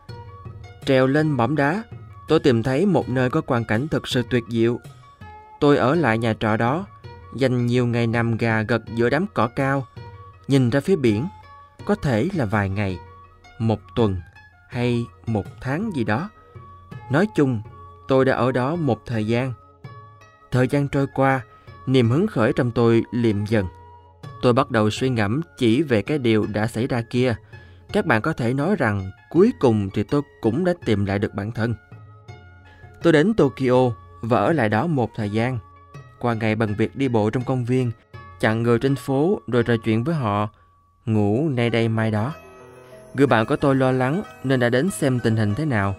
[0.85, 1.83] Trèo lên mỏm đá
[2.31, 4.79] Tôi tìm thấy một nơi có quang cảnh thực sự tuyệt diệu.
[5.59, 6.85] Tôi ở lại nhà trọ đó,
[7.35, 9.87] dành nhiều ngày nằm gà gật giữa đám cỏ cao,
[10.47, 11.27] nhìn ra phía biển,
[11.85, 12.99] có thể là vài ngày,
[13.59, 14.15] một tuần
[14.69, 16.29] hay một tháng gì đó.
[17.11, 17.61] Nói chung,
[18.07, 19.53] tôi đã ở đó một thời gian.
[20.51, 21.41] Thời gian trôi qua,
[21.85, 23.65] niềm hứng khởi trong tôi liệm dần.
[24.41, 27.35] Tôi bắt đầu suy ngẫm chỉ về cái điều đã xảy ra kia.
[27.93, 31.33] Các bạn có thể nói rằng cuối cùng thì tôi cũng đã tìm lại được
[31.33, 31.75] bản thân.
[33.03, 35.59] Tôi đến Tokyo và ở lại đó một thời gian.
[36.19, 37.91] Qua ngày bằng việc đi bộ trong công viên,
[38.39, 40.49] chặn người trên phố rồi trò chuyện với họ,
[41.05, 42.33] ngủ nay đây mai đó.
[43.13, 45.95] Người bạn của tôi lo lắng nên đã đến xem tình hình thế nào.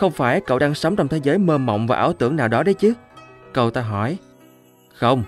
[0.00, 2.62] Không phải cậu đang sống trong thế giới mơ mộng và ảo tưởng nào đó
[2.62, 2.94] đấy chứ?
[3.52, 4.18] Cậu ta hỏi.
[4.94, 5.24] Không,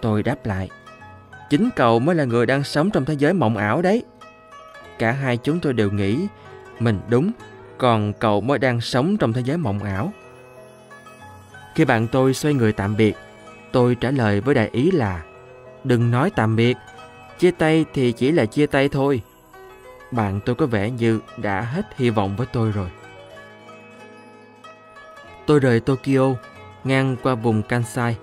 [0.00, 0.70] tôi đáp lại.
[1.50, 4.04] Chính cậu mới là người đang sống trong thế giới mộng ảo đấy.
[4.98, 6.26] Cả hai chúng tôi đều nghĩ
[6.80, 7.30] mình đúng
[7.78, 10.12] còn cậu mới đang sống trong thế giới mộng ảo.
[11.74, 13.16] Khi bạn tôi xoay người tạm biệt,
[13.72, 15.22] tôi trả lời với đại ý là
[15.84, 16.76] Đừng nói tạm biệt,
[17.38, 19.22] chia tay thì chỉ là chia tay thôi.
[20.10, 22.88] Bạn tôi có vẻ như đã hết hy vọng với tôi rồi.
[25.46, 26.34] Tôi rời Tokyo,
[26.84, 28.16] ngang qua vùng Kansai,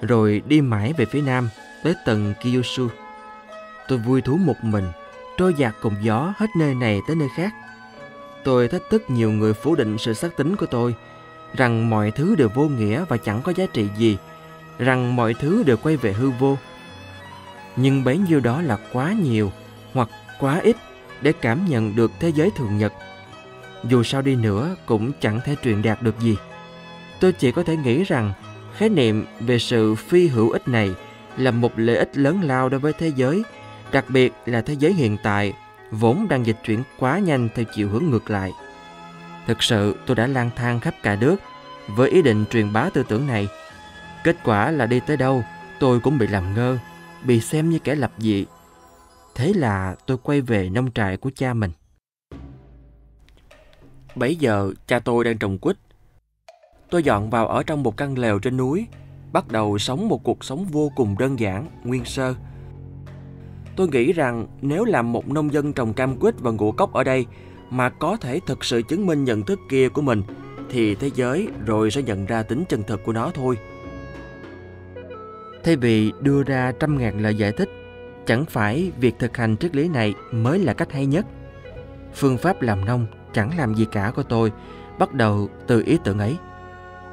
[0.00, 1.48] rồi đi mãi về phía nam
[1.82, 2.88] tới tầng Kyushu.
[3.88, 4.84] Tôi vui thú một mình,
[5.36, 7.54] trôi dạt cùng gió hết nơi này tới nơi khác.
[8.44, 10.94] Tôi thách thức nhiều người phủ định sự xác tính của tôi,
[11.56, 14.18] rằng mọi thứ đều vô nghĩa và chẳng có giá trị gì,
[14.78, 16.56] rằng mọi thứ đều quay về hư vô.
[17.76, 19.52] Nhưng bấy nhiêu đó là quá nhiều
[19.92, 20.08] hoặc
[20.40, 20.76] quá ít
[21.20, 22.92] để cảm nhận được thế giới thường nhật.
[23.84, 26.36] Dù sao đi nữa cũng chẳng thể truyền đạt được gì.
[27.20, 28.32] Tôi chỉ có thể nghĩ rằng
[28.76, 30.94] khái niệm về sự phi hữu ích này
[31.36, 33.42] là một lợi ích lớn lao đối với thế giới,
[33.92, 35.52] đặc biệt là thế giới hiện tại
[35.90, 38.52] vốn đang dịch chuyển quá nhanh theo chiều hướng ngược lại.
[39.46, 41.36] Thực sự tôi đã lang thang khắp cả nước,
[41.88, 43.48] với ý định truyền bá tư tưởng này.
[44.24, 45.44] Kết quả là đi tới đâu,
[45.80, 46.78] tôi cũng bị làm ngơ,
[47.24, 48.46] bị xem như kẻ lập dị.
[49.34, 51.70] Thế là tôi quay về nông trại của cha mình.
[54.14, 55.76] Bấy giờ, cha tôi đang trồng quýt.
[56.90, 58.86] Tôi dọn vào ở trong một căn lều trên núi,
[59.32, 62.34] bắt đầu sống một cuộc sống vô cùng đơn giản, nguyên sơ.
[63.76, 67.04] Tôi nghĩ rằng nếu làm một nông dân trồng cam quýt và ngũ cốc ở
[67.04, 67.26] đây
[67.70, 70.22] mà có thể thực sự chứng minh nhận thức kia của mình
[70.70, 73.58] thì thế giới rồi sẽ nhận ra tính chân thực của nó thôi.
[75.64, 77.68] Thay vì đưa ra trăm ngàn lời giải thích,
[78.26, 81.26] chẳng phải việc thực hành triết lý này mới là cách hay nhất.
[82.14, 84.52] Phương pháp làm nông chẳng làm gì cả của tôi
[84.98, 86.36] bắt đầu từ ý tưởng ấy.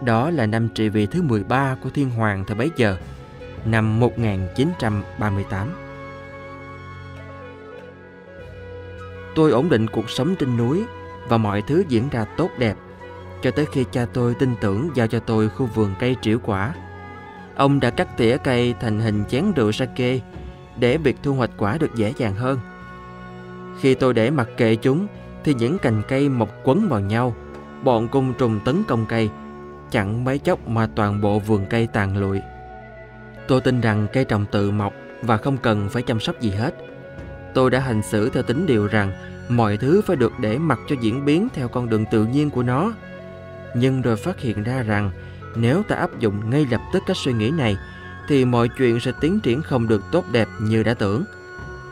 [0.05, 2.97] Đó là năm trị vì thứ 13 của Thiên Hoàng thời bấy giờ,
[3.65, 5.69] năm 1938.
[9.35, 10.83] Tôi ổn định cuộc sống trên núi
[11.27, 12.75] và mọi thứ diễn ra tốt đẹp
[13.41, 16.73] cho tới khi cha tôi tin tưởng giao cho tôi khu vườn cây triệu quả.
[17.55, 20.19] Ông đã cắt tỉa cây thành hình chén rượu sake
[20.77, 22.59] để việc thu hoạch quả được dễ dàng hơn.
[23.79, 25.07] Khi tôi để mặc kệ chúng
[25.43, 27.35] thì những cành cây mọc quấn vào nhau,
[27.83, 29.29] bọn côn trùng tấn công cây,
[29.93, 32.41] chẳng mấy chốc mà toàn bộ vườn cây tàn lụi.
[33.47, 36.75] Tôi tin rằng cây trồng tự mọc và không cần phải chăm sóc gì hết.
[37.53, 39.11] Tôi đã hành xử theo tính điều rằng
[39.49, 42.63] mọi thứ phải được để mặc cho diễn biến theo con đường tự nhiên của
[42.63, 42.93] nó.
[43.75, 45.11] Nhưng rồi phát hiện ra rằng
[45.55, 47.77] nếu ta áp dụng ngay lập tức cách suy nghĩ này
[48.27, 51.23] thì mọi chuyện sẽ tiến triển không được tốt đẹp như đã tưởng.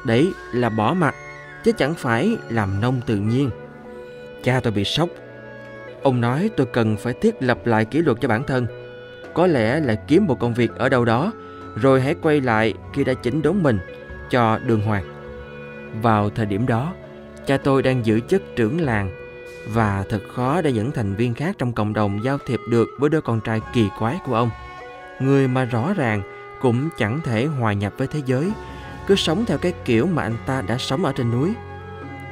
[0.05, 1.15] Đấy là bỏ mặt,
[1.63, 3.49] chứ chẳng phải làm nông tự nhiên.
[4.43, 5.09] Cha tôi bị sốc.
[6.03, 8.67] Ông nói tôi cần phải thiết lập lại kỷ luật cho bản thân.
[9.33, 11.31] Có lẽ là kiếm một công việc ở đâu đó,
[11.75, 13.79] rồi hãy quay lại khi đã chỉnh đốn mình
[14.29, 15.03] cho đường hoàng.
[16.01, 16.93] Vào thời điểm đó,
[17.45, 19.11] cha tôi đang giữ chức trưởng làng
[19.67, 23.09] và thật khó để những thành viên khác trong cộng đồng giao thiệp được với
[23.09, 24.49] đứa con trai kỳ quái của ông.
[25.19, 26.21] Người mà rõ ràng
[26.61, 28.51] cũng chẳng thể hòa nhập với thế giới,
[29.07, 31.53] cứ sống theo cái kiểu mà anh ta đã sống ở trên núi.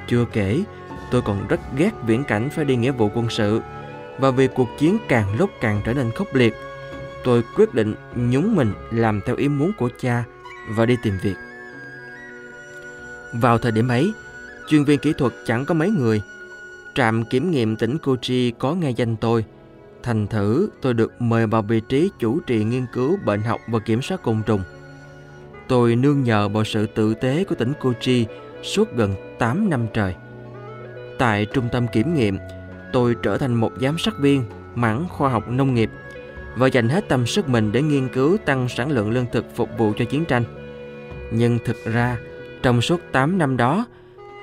[0.08, 0.63] Chưa kể,
[1.12, 3.62] tôi còn rất ghét viễn cảnh phải đi nghĩa vụ quân sự.
[4.17, 6.54] Và vì cuộc chiến càng lúc càng trở nên khốc liệt,
[7.24, 10.24] tôi quyết định nhúng mình làm theo ý muốn của cha
[10.69, 11.36] và đi tìm việc.
[13.34, 14.13] Vào thời điểm ấy,
[14.67, 16.22] chuyên viên kỹ thuật chẳng có mấy người.
[16.95, 19.45] Trạm kiểm nghiệm tỉnh Kochi có nghe danh tôi.
[20.04, 23.80] Thành thử tôi được mời vào vị trí chủ trì nghiên cứu bệnh học và
[23.80, 24.62] kiểm soát côn trùng.
[25.67, 28.26] Tôi nương nhờ vào sự tự tế của tỉnh Kochi
[28.63, 30.15] suốt gần 8 năm trời.
[31.19, 32.38] Tại trung tâm kiểm nghiệm,
[32.93, 34.43] tôi trở thành một giám sát viên
[34.75, 35.89] mảng khoa học nông nghiệp
[36.55, 39.69] và dành hết tâm sức mình để nghiên cứu tăng sản lượng lương thực phục
[39.77, 40.43] vụ cho chiến tranh.
[41.32, 42.17] Nhưng thực ra,
[42.62, 43.86] trong suốt 8 năm đó,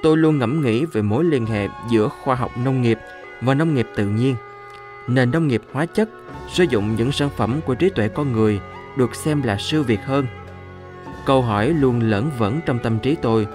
[0.02, 2.98] tôi luôn ngẫm nghĩ về mối liên hệ giữa khoa học nông nghiệp
[3.40, 4.36] và nông nghiệp tự nhiên.
[5.08, 6.08] Nền nông nghiệp hóa chất
[6.52, 8.60] sử dụng những sản phẩm của trí tuệ con người
[8.96, 10.26] được xem là siêu việt hơn.
[11.26, 13.46] Câu hỏi luôn lẫn vẩn trong tâm trí tôi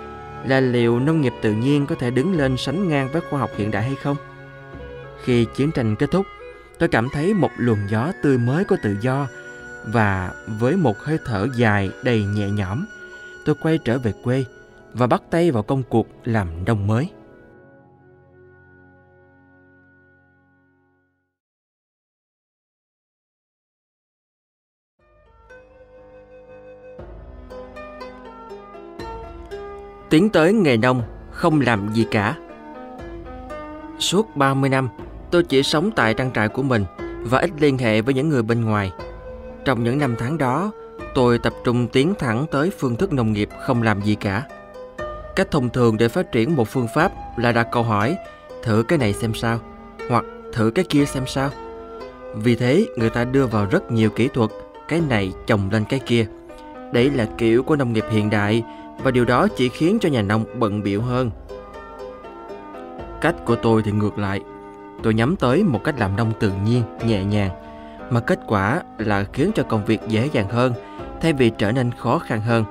[0.46, 3.50] là liệu nông nghiệp tự nhiên có thể đứng lên sánh ngang với khoa học
[3.58, 4.18] hiện đại hay không?
[5.24, 6.26] Khi chiến tranh kết thúc,
[6.80, 9.28] tôi cảm thấy một luồng gió tươi mới của tự do
[9.86, 12.86] và với một hơi thở dài đầy nhẹ nhõm,
[13.46, 14.46] tôi quay trở về quê
[14.94, 17.10] và bắt tay vào công cuộc làm nông mới.
[30.12, 32.36] Tiến tới nghề nông, không làm gì cả.
[34.00, 34.90] Suốt 30 năm,
[35.32, 36.86] tôi chỉ sống tại trang trại của mình
[37.22, 38.92] và ít liên hệ với những người bên ngoài.
[39.66, 40.72] Trong những năm tháng đó,
[41.16, 44.44] tôi tập trung tiến thẳng tới phương thức nông nghiệp không làm gì cả.
[45.36, 48.18] Cách thông thường để phát triển một phương pháp là đặt câu hỏi
[48.64, 49.60] thử cái này xem sao
[50.10, 51.50] hoặc thử cái kia xem sao.
[52.36, 54.50] Vì thế người ta đưa vào rất nhiều kỹ thuật
[54.88, 56.26] cái này chồng lên cái kia.
[56.94, 58.64] Đấy là kiểu của nông nghiệp hiện đại
[58.98, 61.32] và điều đó chỉ khiến cho nhà nông bận biểu hơn.
[63.22, 64.40] Cách của tôi thì ngược lại.
[65.04, 67.50] Tôi nhắm tới một cách làm nông tự nhiên, nhẹ nhàng
[68.10, 70.74] mà kết quả là khiến cho công việc dễ dàng hơn
[71.22, 72.66] thay vì trở nên khó khăn hơn.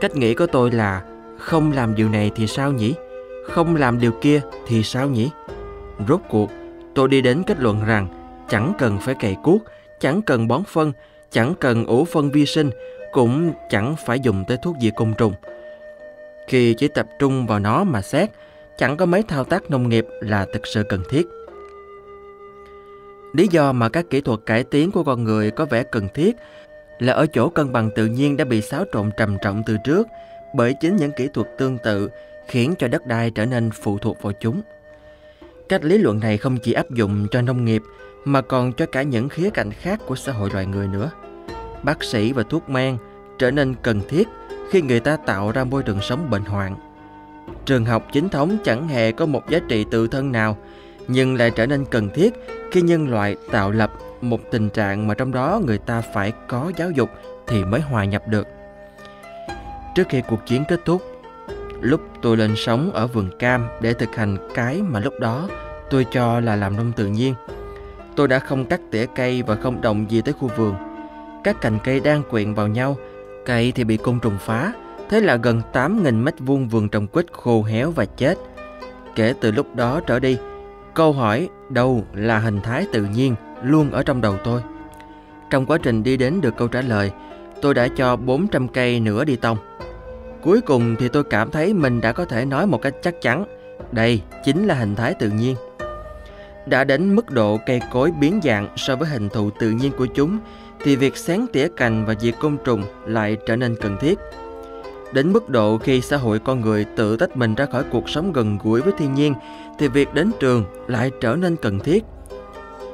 [0.00, 1.02] Cách nghĩ của tôi là
[1.38, 2.94] không làm điều này thì sao nhỉ?
[3.48, 5.30] Không làm điều kia thì sao nhỉ?
[6.08, 6.50] Rốt cuộc,
[6.94, 8.06] tôi đi đến kết luận rằng
[8.48, 9.62] chẳng cần phải cày cuốc,
[10.00, 10.92] chẳng cần bón phân,
[11.30, 12.70] chẳng cần ủ phân vi sinh,
[13.12, 15.32] cũng chẳng phải dùng tới thuốc diệt côn trùng.
[16.46, 18.30] Khi chỉ tập trung vào nó mà xét,
[18.78, 21.26] chẳng có mấy thao tác nông nghiệp là thực sự cần thiết.
[23.32, 26.36] Lý do mà các kỹ thuật cải tiến của con người có vẻ cần thiết
[26.98, 30.06] là ở chỗ cân bằng tự nhiên đã bị xáo trộn trầm trọng từ trước
[30.54, 32.10] bởi chính những kỹ thuật tương tự
[32.46, 34.62] khiến cho đất đai trở nên phụ thuộc vào chúng.
[35.68, 37.82] Cách lý luận này không chỉ áp dụng cho nông nghiệp
[38.24, 41.10] mà còn cho cả những khía cạnh khác của xã hội loài người nữa.
[41.82, 42.96] Bác sĩ và thuốc men
[43.38, 44.28] trở nên cần thiết
[44.70, 46.76] khi người ta tạo ra môi trường sống bệnh hoạn.
[47.64, 50.56] Trường học chính thống chẳng hề có một giá trị tự thân nào,
[51.08, 52.34] nhưng lại trở nên cần thiết
[52.72, 56.72] khi nhân loại tạo lập một tình trạng mà trong đó người ta phải có
[56.76, 57.10] giáo dục
[57.46, 58.46] thì mới hòa nhập được.
[59.94, 61.02] Trước khi cuộc chiến kết thúc,
[61.80, 65.48] lúc tôi lên sống ở vườn cam để thực hành cái mà lúc đó
[65.90, 67.34] tôi cho là làm nông tự nhiên.
[68.16, 70.74] Tôi đã không cắt tỉa cây và không động gì tới khu vườn.
[71.44, 72.96] Các cành cây đang quyện vào nhau,
[73.46, 74.72] cây thì bị côn trùng phá,
[75.08, 78.38] thế là gần 8.000 mét vuông vườn trồng quýt khô héo và chết.
[79.14, 80.38] Kể từ lúc đó trở đi,
[80.94, 84.62] câu hỏi đâu là hình thái tự nhiên luôn ở trong đầu tôi.
[85.50, 87.10] Trong quá trình đi đến được câu trả lời,
[87.62, 89.58] tôi đã cho 400 cây nữa đi tông.
[90.42, 93.44] Cuối cùng thì tôi cảm thấy mình đã có thể nói một cách chắc chắn,
[93.92, 95.56] đây chính là hình thái tự nhiên.
[96.66, 100.06] Đã đến mức độ cây cối biến dạng so với hình thù tự nhiên của
[100.06, 100.38] chúng,
[100.82, 104.18] thì việc sáng tỉa cành và diệt côn trùng lại trở nên cần thiết.
[105.12, 108.32] Đến mức độ khi xã hội con người tự tách mình ra khỏi cuộc sống
[108.32, 109.34] gần gũi với thiên nhiên,
[109.78, 112.04] thì việc đến trường lại trở nên cần thiết.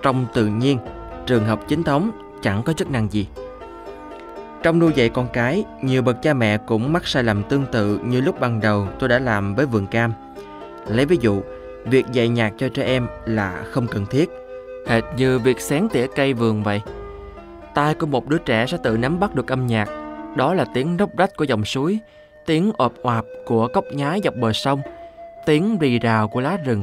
[0.03, 0.79] Trong tự nhiên,
[1.27, 2.11] trường học chính thống
[2.43, 3.29] chẳng có chức năng gì.
[4.63, 7.99] Trong nuôi dạy con cái, nhiều bậc cha mẹ cũng mắc sai lầm tương tự
[8.05, 10.13] như lúc ban đầu tôi đã làm với vườn cam.
[10.89, 11.43] Lấy ví dụ,
[11.85, 14.31] việc dạy nhạc cho trẻ em là không cần thiết,
[14.87, 16.83] hệt như việc sáng tỉa cây vườn vậy.
[17.77, 19.89] Tai của một đứa trẻ sẽ tự nắm bắt được âm nhạc,
[20.37, 21.99] đó là tiếng róc rách của dòng suối,
[22.47, 24.81] tiếng ộp oạp của cốc nhái dọc bờ sông,
[25.47, 26.83] tiếng rì rào của lá rừng.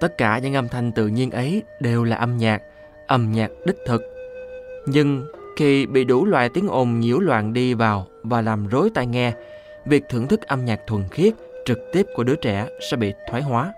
[0.00, 2.62] Tất cả những âm thanh tự nhiên ấy đều là âm nhạc,
[3.06, 4.02] âm nhạc đích thực.
[4.86, 9.06] Nhưng khi bị đủ loại tiếng ồn nhiễu loạn đi vào và làm rối tai
[9.06, 9.32] nghe,
[9.84, 11.34] việc thưởng thức âm nhạc thuần khiết
[11.64, 13.72] trực tiếp của đứa trẻ sẽ bị thoái hóa.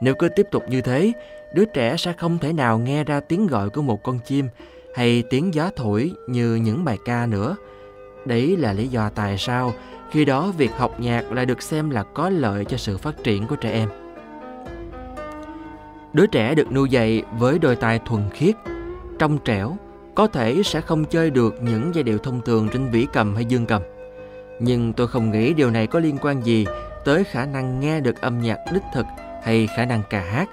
[0.00, 1.12] Nếu cứ tiếp tục như thế,
[1.54, 4.48] đứa trẻ sẽ không thể nào nghe ra tiếng gọi của một con chim
[4.96, 7.56] hay tiếng gió thổi như những bài ca nữa.
[8.24, 9.72] Đấy là lý do tại sao
[10.10, 13.46] khi đó việc học nhạc lại được xem là có lợi cho sự phát triển
[13.46, 13.88] của trẻ em.
[16.12, 18.54] Đứa trẻ được nuôi dạy với đôi tai thuần khiết,
[19.18, 19.76] trong trẻo,
[20.14, 23.44] có thể sẽ không chơi được những giai điệu thông thường trên vĩ cầm hay
[23.44, 23.82] dương cầm.
[24.60, 26.66] Nhưng tôi không nghĩ điều này có liên quan gì
[27.04, 29.06] tới khả năng nghe được âm nhạc đích thực
[29.42, 30.48] hay khả năng ca hát.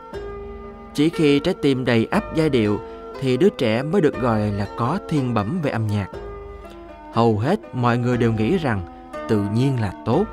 [0.93, 2.79] Chỉ khi trái tim đầy ắp giai điệu
[3.23, 6.07] thì đứa trẻ mới được gọi là có thiên bẩm về âm nhạc.
[7.13, 8.81] Hầu hết mọi người đều nghĩ rằng
[9.29, 10.25] tự nhiên là tốt,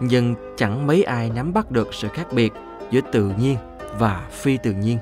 [0.00, 2.52] nhưng chẳng mấy ai nắm bắt được sự khác biệt
[2.90, 3.56] giữa tự nhiên
[3.98, 4.98] và phi tự nhiên.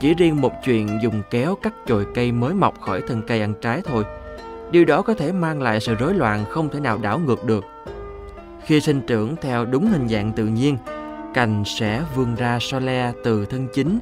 [0.00, 3.54] Chỉ riêng một chuyện dùng kéo cắt chồi cây mới mọc khỏi thân cây ăn
[3.60, 4.04] trái thôi,
[4.70, 7.64] điều đó có thể mang lại sự rối loạn không thể nào đảo ngược được.
[8.64, 10.76] Khi sinh trưởng theo đúng hình dạng tự nhiên,
[11.34, 13.98] cành sẽ vươn ra so le từ thân chính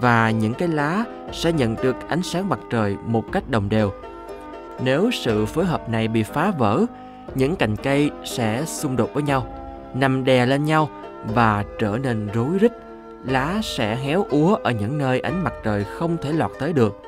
[0.00, 3.92] và những cái lá sẽ nhận được ánh sáng mặt trời một cách đồng đều.
[4.84, 6.84] Nếu sự phối hợp này bị phá vỡ,
[7.34, 9.46] những cành cây sẽ xung đột với nhau,
[9.94, 10.88] nằm đè lên nhau
[11.34, 12.72] và trở nên rối rít.
[13.24, 17.02] Lá sẽ héo úa ở những nơi ánh mặt trời không thể lọt tới được.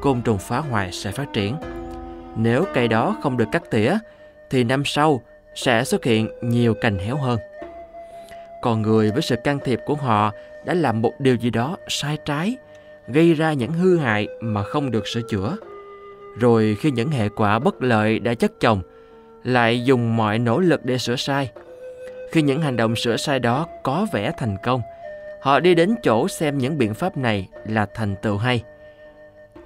[0.00, 1.56] Côn trùng phá hoại sẽ phát triển.
[2.36, 3.94] Nếu cây đó không được cắt tỉa,
[4.50, 5.20] thì năm sau
[5.54, 7.38] sẽ xuất hiện nhiều cành héo hơn.
[8.62, 10.32] Còn người với sự can thiệp của họ
[10.64, 12.56] đã làm một điều gì đó sai trái,
[13.08, 15.56] gây ra những hư hại mà không được sửa chữa.
[16.38, 18.82] Rồi khi những hệ quả bất lợi đã chất chồng,
[19.44, 21.50] lại dùng mọi nỗ lực để sửa sai.
[22.32, 24.80] Khi những hành động sửa sai đó có vẻ thành công,
[25.42, 28.62] họ đi đến chỗ xem những biện pháp này là thành tựu hay.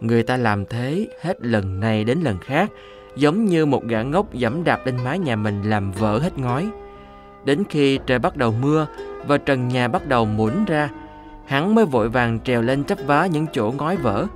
[0.01, 2.71] Người ta làm thế hết lần này đến lần khác,
[3.17, 6.71] giống như một gã ngốc dẫm đạp lên mái nhà mình làm vỡ hết ngói.
[7.45, 8.87] Đến khi trời bắt đầu mưa
[9.27, 10.91] và trần nhà bắt đầu muỗn ra,
[11.47, 14.27] hắn mới vội vàng trèo lên chắp vá những chỗ ngói vỡ,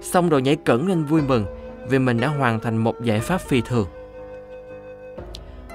[0.00, 1.46] xong rồi nhảy cẩn lên vui mừng
[1.88, 3.86] vì mình đã hoàn thành một giải pháp phi thường.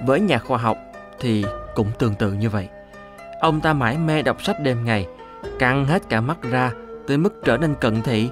[0.06, 0.78] Với nhà khoa học
[1.20, 2.68] thì cũng tương tự như vậy.
[3.40, 5.08] Ông ta mãi mê đọc sách đêm ngày,
[5.60, 6.72] căng hết cả mắt ra
[7.08, 8.30] tới mức trở nên cận thị.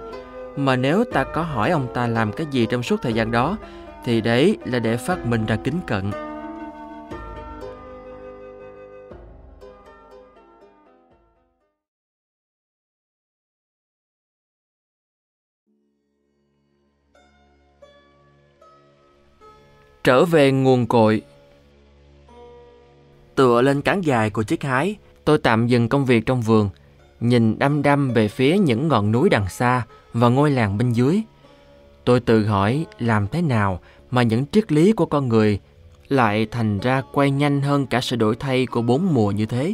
[0.55, 3.57] Mà nếu ta có hỏi ông ta làm cái gì trong suốt thời gian đó,
[4.05, 6.11] thì đấy là để phát minh ra kính cận.
[20.03, 21.21] Trở về nguồn cội
[23.35, 26.69] Tựa lên cán dài của chiếc hái, tôi tạm dừng công việc trong vườn,
[27.19, 29.83] nhìn đăm đăm về phía những ngọn núi đằng xa
[30.13, 31.21] và ngôi làng bên dưới.
[32.05, 33.79] Tôi tự hỏi làm thế nào
[34.11, 35.59] mà những triết lý của con người
[36.09, 39.73] lại thành ra quay nhanh hơn cả sự đổi thay của bốn mùa như thế.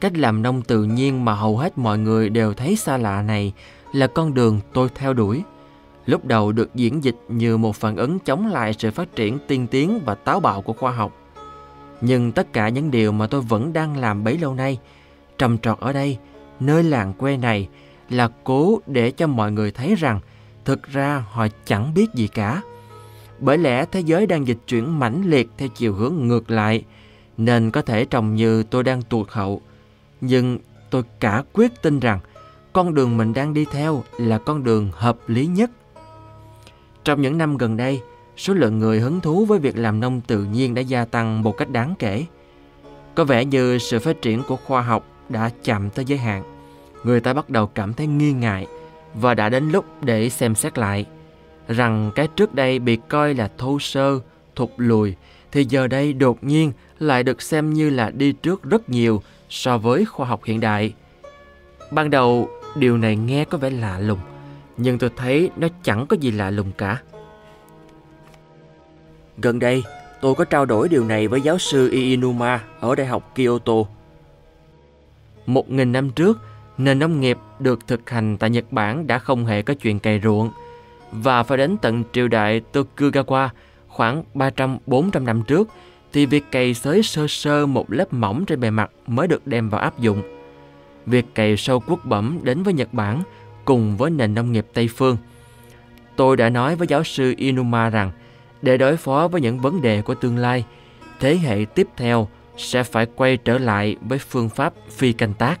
[0.00, 3.52] Cách làm nông tự nhiên mà hầu hết mọi người đều thấy xa lạ này
[3.92, 5.42] là con đường tôi theo đuổi.
[6.06, 9.66] Lúc đầu được diễn dịch như một phản ứng chống lại sự phát triển tiên
[9.66, 11.12] tiến và táo bạo của khoa học.
[12.00, 14.78] Nhưng tất cả những điều mà tôi vẫn đang làm bấy lâu nay,
[15.38, 16.18] trầm trọt ở đây,
[16.60, 17.68] nơi làng quê này,
[18.10, 20.20] là cố để cho mọi người thấy rằng
[20.64, 22.62] thực ra họ chẳng biết gì cả.
[23.38, 26.84] Bởi lẽ thế giới đang dịch chuyển mãnh liệt theo chiều hướng ngược lại,
[27.36, 29.60] nên có thể trông như tôi đang tụt hậu.
[30.20, 30.58] Nhưng
[30.90, 32.18] tôi cả quyết tin rằng
[32.72, 35.70] con đường mình đang đi theo là con đường hợp lý nhất.
[37.04, 38.00] Trong những năm gần đây,
[38.36, 41.52] số lượng người hứng thú với việc làm nông tự nhiên đã gia tăng một
[41.52, 42.24] cách đáng kể.
[43.14, 46.42] Có vẻ như sự phát triển của khoa học đã chậm tới giới hạn.
[47.04, 48.66] Người ta bắt đầu cảm thấy nghi ngại
[49.14, 51.06] và đã đến lúc để xem xét lại
[51.68, 54.18] rằng cái trước đây bị coi là thô sơ,
[54.54, 55.14] thụt lùi
[55.52, 59.78] thì giờ đây đột nhiên lại được xem như là đi trước rất nhiều so
[59.78, 60.94] với khoa học hiện đại.
[61.90, 64.18] Ban đầu điều này nghe có vẻ lạ lùng,
[64.76, 66.98] nhưng tôi thấy nó chẳng có gì lạ lùng cả.
[69.38, 69.82] Gần đây,
[70.20, 73.74] tôi có trao đổi điều này với giáo sư Iinuma ở Đại học Kyoto.
[75.46, 76.38] Một nghìn năm trước,
[76.78, 80.20] nền nông nghiệp được thực hành tại Nhật Bản đã không hề có chuyện cày
[80.24, 80.50] ruộng,
[81.12, 83.48] và phải đến tận triều đại Tokugawa
[83.88, 85.68] khoảng 300-400 năm trước
[86.12, 89.68] thì việc cày xới sơ sơ một lớp mỏng trên bề mặt mới được đem
[89.68, 90.22] vào áp dụng.
[91.06, 93.22] Việc cày sâu quốc bẩm đến với Nhật Bản
[93.64, 95.16] cùng với nền nông nghiệp Tây Phương.
[96.16, 98.10] Tôi đã nói với giáo sư Inuma rằng
[98.62, 100.64] để đối phó với những vấn đề của tương lai,
[101.20, 105.60] thế hệ tiếp theo sẽ phải quay trở lại với phương pháp phi canh tác.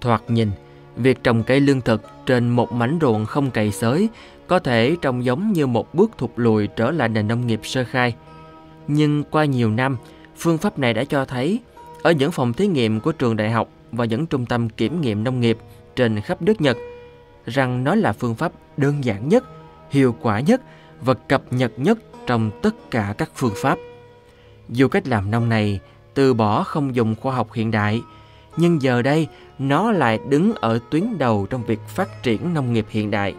[0.00, 0.50] Thoạt nhìn,
[0.96, 4.08] việc trồng cây lương thực trên một mảnh ruộng không cày xới
[4.46, 7.84] có thể trông giống như một bước thụt lùi trở lại nền nông nghiệp sơ
[7.84, 8.14] khai.
[8.88, 9.96] Nhưng qua nhiều năm,
[10.36, 11.60] phương pháp này đã cho thấy
[12.02, 15.24] ở những phòng thí nghiệm của trường đại học và những trung tâm kiểm nghiệm
[15.24, 15.58] nông nghiệp
[15.96, 16.76] trên khắp nước Nhật
[17.46, 19.44] rằng nó là phương pháp đơn giản nhất,
[19.90, 20.62] hiệu quả nhất
[21.00, 23.78] và cập nhật nhất trong tất cả các phương pháp.
[24.68, 25.80] Dù cách làm nông này
[26.14, 28.02] từ bỏ không dùng khoa học hiện đại,
[28.56, 29.28] nhưng giờ đây
[29.58, 33.34] nó lại đứng ở tuyến đầu trong việc phát triển nông nghiệp hiện đại.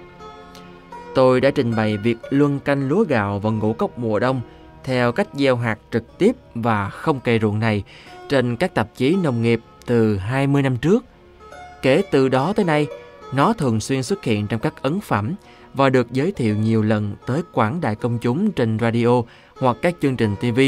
[1.16, 4.42] Tôi đã trình bày việc luân canh lúa gạo và ngũ cốc mùa đông
[4.84, 7.84] theo cách gieo hạt trực tiếp và không cây ruộng này
[8.30, 11.06] trên các tạp chí nông nghiệp từ 20 năm trước.
[11.88, 12.88] Kể từ đó tới nay,
[13.34, 15.34] nó thường xuyên xuất hiện trong các ấn phẩm
[15.74, 19.22] và được giới thiệu nhiều lần tới quảng đại công chúng trên radio
[19.60, 20.60] hoặc các chương trình TV,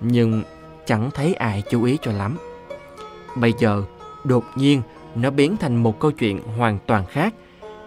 [0.00, 0.42] nhưng
[0.86, 2.36] chẳng thấy ai chú ý cho lắm.
[3.36, 3.84] Bây giờ,
[4.24, 4.82] đột nhiên
[5.14, 7.34] nó biến thành một câu chuyện hoàn toàn khác.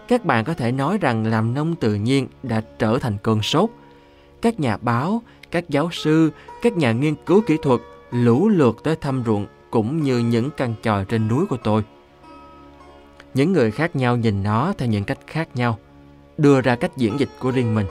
[0.08, 3.70] Các bạn có thể nói rằng làm nông tự nhiên đã trở thành cơn sốt.
[4.42, 8.96] Các nhà báo, các giáo sư, các nhà nghiên cứu kỹ thuật lũ lượt tới
[8.96, 11.84] thăm ruộng cũng như những căn tròi trên núi của tôi.
[13.36, 15.80] Những người khác nhau nhìn nó theo những cách khác nhau,
[16.38, 17.86] đưa ra cách diễn dịch của riêng mình,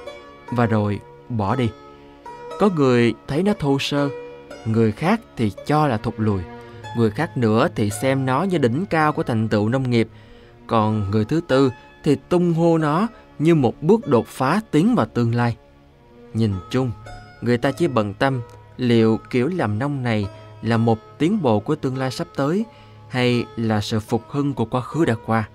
[0.50, 1.68] và rồi bỏ đi.
[2.58, 4.08] Có người thấy nó thô sơ,
[4.66, 6.40] người khác thì cho là thụt lùi,
[6.96, 10.08] người khác nữa thì xem nó như đỉnh cao của thành tựu nông nghiệp,
[10.66, 11.70] còn người thứ tư
[12.04, 15.56] thì tung hô nó như một bước đột phá tiến vào tương lai.
[16.34, 16.90] Nhìn chung,
[17.40, 18.40] người ta chỉ bận tâm
[18.76, 20.26] liệu kiểu làm nông này
[20.62, 22.64] là một tiến bộ của tương lai sắp tới
[23.14, 25.48] hay là sự phục hưng của quá khứ đã qua.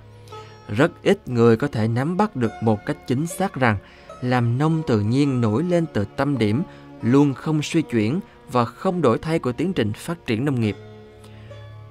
[0.67, 3.78] Rất ít người có thể nắm bắt được một cách chính xác rằng
[4.22, 6.63] làm nông tự nhiên nổi lên từ tâm điểm
[7.02, 8.19] luôn không suy chuyển
[8.52, 10.76] và không đổi thay của tiến trình phát triển nông nghiệp.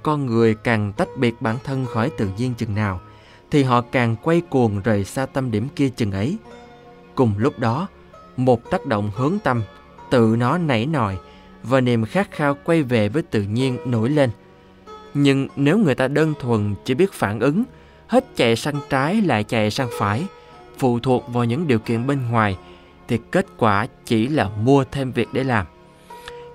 [0.03, 3.01] Con người càng tách biệt bản thân khỏi tự nhiên chừng nào,
[3.51, 6.37] thì họ càng quay cuồng rời xa tâm điểm kia chừng ấy.
[7.15, 7.89] Cùng lúc đó,
[8.37, 9.63] một tác động hướng tâm
[10.11, 11.19] tự nó nảy nòi
[11.63, 14.31] và niềm khát khao quay về với tự nhiên nổi lên.
[15.15, 17.65] Nhưng nếu người ta đơn thuần chỉ biết phản ứng,
[18.07, 20.27] hết chạy sang trái lại chạy sang phải,
[20.79, 22.59] phụ thuộc vào những điều kiện bên ngoài,
[23.09, 25.67] thì kết quả chỉ là mua thêm việc để làm.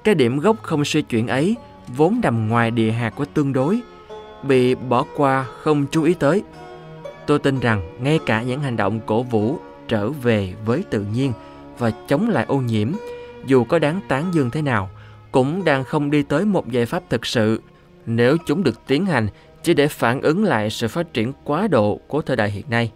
[0.03, 1.55] Cái điểm gốc không suy chuyển ấy
[1.97, 3.79] vốn nằm ngoài địa hạt của tương đối,
[4.43, 6.43] bị bỏ qua không chú ý tới.
[7.27, 11.33] Tôi tin rằng ngay cả những hành động cổ vũ trở về với tự nhiên
[11.79, 12.91] và chống lại ô nhiễm
[13.45, 14.89] dù có đáng tán dương thế nào,
[15.31, 17.61] cũng đang không đi tới một giải pháp thực sự
[18.05, 19.27] nếu chúng được tiến hành
[19.63, 22.91] chỉ để phản ứng lại sự phát triển quá độ của thời đại hiện nay.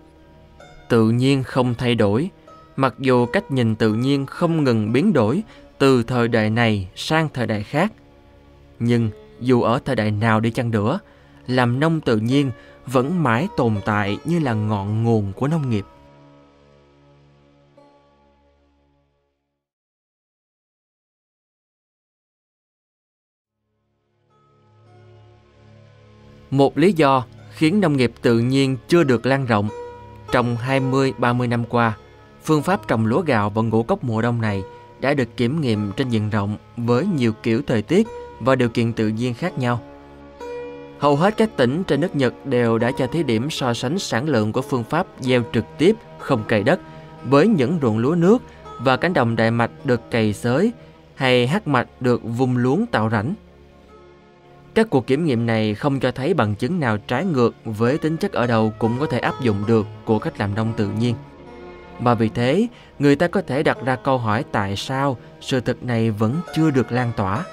[0.89, 2.29] Tự nhiên không thay đổi,
[2.75, 5.43] mặc dù cách nhìn tự nhiên không ngừng biến đổi
[5.77, 7.93] từ thời đại này sang thời đại khác.
[8.79, 10.99] Nhưng dù ở thời đại nào đi chăng nữa,
[11.47, 12.51] làm nông tự nhiên
[12.85, 15.85] vẫn mãi tồn tại như là ngọn nguồn của nông nghiệp.
[26.51, 29.69] Một lý do khiến nông nghiệp tự nhiên chưa được lan rộng.
[30.31, 31.97] Trong 20-30 năm qua,
[32.43, 34.63] phương pháp trồng lúa gạo và ngũ cốc mùa đông này
[34.99, 38.07] đã được kiểm nghiệm trên diện rộng với nhiều kiểu thời tiết
[38.39, 39.79] và điều kiện tự nhiên khác nhau.
[40.99, 44.29] Hầu hết các tỉnh trên nước Nhật đều đã cho thí điểm so sánh sản
[44.29, 46.79] lượng của phương pháp gieo trực tiếp không cày đất
[47.23, 48.37] với những ruộng lúa nước
[48.79, 50.71] và cánh đồng đại mạch được cày xới
[51.15, 53.33] hay hắc mạch được vùng luống tạo rãnh.
[54.77, 58.17] Các cuộc kiểm nghiệm này không cho thấy bằng chứng nào trái ngược với tính
[58.17, 61.15] chất ở đâu cũng có thể áp dụng được của cách làm nông tự nhiên.
[61.99, 62.67] Và vì thế,
[62.99, 66.71] người ta có thể đặt ra câu hỏi tại sao sự thật này vẫn chưa
[66.71, 67.45] được lan tỏa.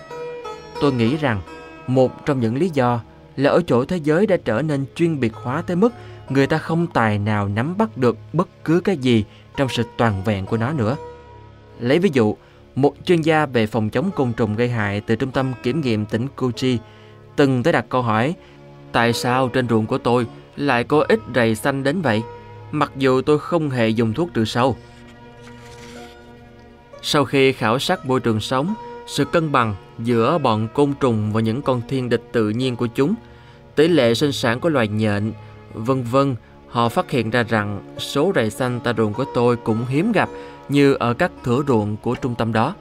[0.80, 1.40] Tôi nghĩ rằng
[1.86, 3.00] một trong những lý do
[3.36, 5.92] là ở chỗ thế giới đã trở nên chuyên biệt hóa tới mức
[6.28, 9.24] người ta không tài nào nắm bắt được bất cứ cái gì
[9.56, 10.96] trong sự toàn vẹn của nó nữa.
[11.80, 12.36] Lấy ví dụ,
[12.74, 16.06] một chuyên gia về phòng chống côn trùng gây hại từ trung tâm kiểm nghiệm
[16.06, 16.78] tỉnh Kochi
[17.36, 18.34] từng tới đặt câu hỏi
[18.94, 20.26] Tại sao trên ruộng của tôi
[20.56, 22.22] lại có ít rầy xanh đến vậy,
[22.70, 24.76] mặc dù tôi không hề dùng thuốc trừ sâu?
[27.02, 28.74] Sau khi khảo sát môi trường sống,
[29.06, 32.86] sự cân bằng giữa bọn côn trùng và những con thiên địch tự nhiên của
[32.86, 33.14] chúng,
[33.74, 35.32] tỷ lệ sinh sản của loài nhện,
[35.72, 36.36] vân vân,
[36.68, 40.28] họ phát hiện ra rằng số rầy xanh tại ruộng của tôi cũng hiếm gặp
[40.68, 42.74] như ở các thửa ruộng của trung tâm đó,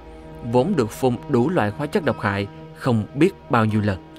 [0.52, 4.13] vốn được phun đủ loại hóa chất độc hại không biết bao nhiêu lần.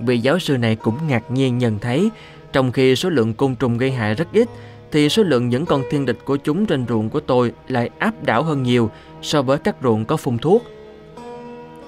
[0.00, 2.10] Vị giáo sư này cũng ngạc nhiên nhận thấy,
[2.52, 4.48] trong khi số lượng côn trùng gây hại rất ít,
[4.92, 8.22] thì số lượng những con thiên địch của chúng trên ruộng của tôi lại áp
[8.22, 8.90] đảo hơn nhiều
[9.22, 10.64] so với các ruộng có phun thuốc.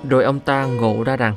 [0.09, 1.35] Rồi ông ta ngộ ra rằng,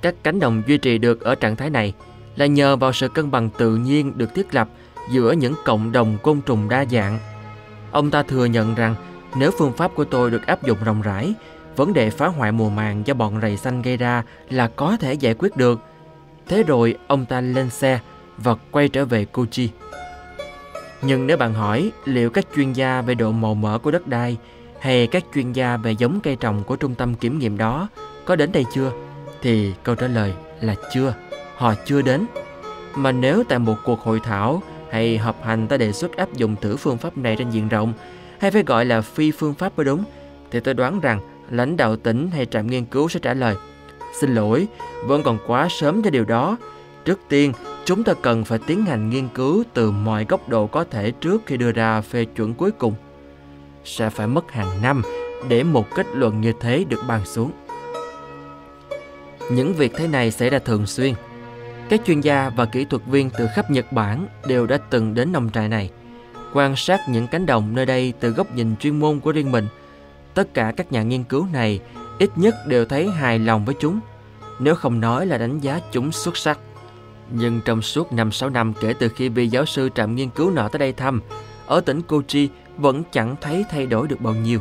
[0.00, 1.94] các cánh đồng duy trì được ở trạng thái này
[2.36, 4.68] là nhờ vào sự cân bằng tự nhiên được thiết lập
[5.10, 7.18] giữa những cộng đồng côn trùng đa dạng.
[7.90, 8.94] Ông ta thừa nhận rằng
[9.36, 11.34] nếu phương pháp của tôi được áp dụng rộng rãi,
[11.78, 15.14] vấn đề phá hoại mùa màng do bọn rầy xanh gây ra là có thể
[15.14, 15.80] giải quyết được.
[16.48, 18.00] Thế rồi ông ta lên xe
[18.38, 19.70] và quay trở về Kochi.
[21.02, 24.36] Nhưng nếu bạn hỏi liệu các chuyên gia về độ màu mỡ của đất đai
[24.80, 27.88] hay các chuyên gia về giống cây trồng của trung tâm kiểm nghiệm đó
[28.24, 28.92] có đến đây chưa,
[29.42, 31.14] thì câu trả lời là chưa,
[31.56, 32.26] họ chưa đến.
[32.94, 36.56] Mà nếu tại một cuộc hội thảo hay họp hành ta đề xuất áp dụng
[36.56, 37.92] thử phương pháp này trên diện rộng,
[38.38, 40.04] hay phải gọi là phi phương pháp mới đúng,
[40.50, 41.20] thì tôi đoán rằng
[41.50, 43.56] lãnh đạo tỉnh hay trạm nghiên cứu sẽ trả lời
[44.12, 44.68] Xin lỗi,
[45.04, 46.56] vẫn còn quá sớm cho điều đó.
[47.04, 47.52] Trước tiên,
[47.84, 51.42] chúng ta cần phải tiến hành nghiên cứu từ mọi góc độ có thể trước
[51.46, 52.94] khi đưa ra phê chuẩn cuối cùng.
[53.84, 55.02] Sẽ phải mất hàng năm
[55.48, 57.50] để một kết luận như thế được bàn xuống.
[59.52, 61.14] Những việc thế này xảy ra thường xuyên.
[61.88, 65.32] Các chuyên gia và kỹ thuật viên từ khắp Nhật Bản đều đã từng đến
[65.32, 65.90] nông trại này,
[66.54, 69.66] quan sát những cánh đồng nơi đây từ góc nhìn chuyên môn của riêng mình.
[70.38, 71.80] Tất cả các nhà nghiên cứu này
[72.18, 74.00] ít nhất đều thấy hài lòng với chúng,
[74.58, 76.58] nếu không nói là đánh giá chúng xuất sắc.
[77.30, 80.68] Nhưng trong suốt 5-6 năm kể từ khi vị giáo sư trạm nghiên cứu nọ
[80.68, 81.22] tới đây thăm,
[81.66, 84.60] ở tỉnh Kochi vẫn chẳng thấy thay đổi được bao nhiêu.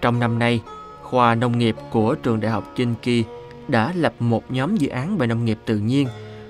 [0.00, 0.62] Trong năm nay,
[1.02, 3.26] khoa nông nghiệp của trường đại học Kinki
[3.68, 6.08] đã lập một nhóm dự án về nông nghiệp tự nhiên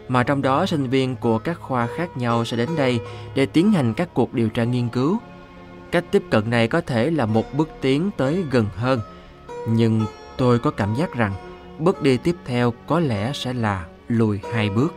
[0.08, 3.00] mà trong đó sinh viên của các khoa khác nhau sẽ đến đây
[3.34, 5.18] để tiến hành các cuộc điều tra nghiên cứu.
[5.92, 9.00] Cách tiếp cận này có thể là một bước tiến tới gần hơn,
[9.68, 10.04] nhưng
[10.36, 11.32] tôi có cảm giác rằng
[11.78, 14.94] bước đi tiếp theo có lẽ sẽ là lùi hai bước.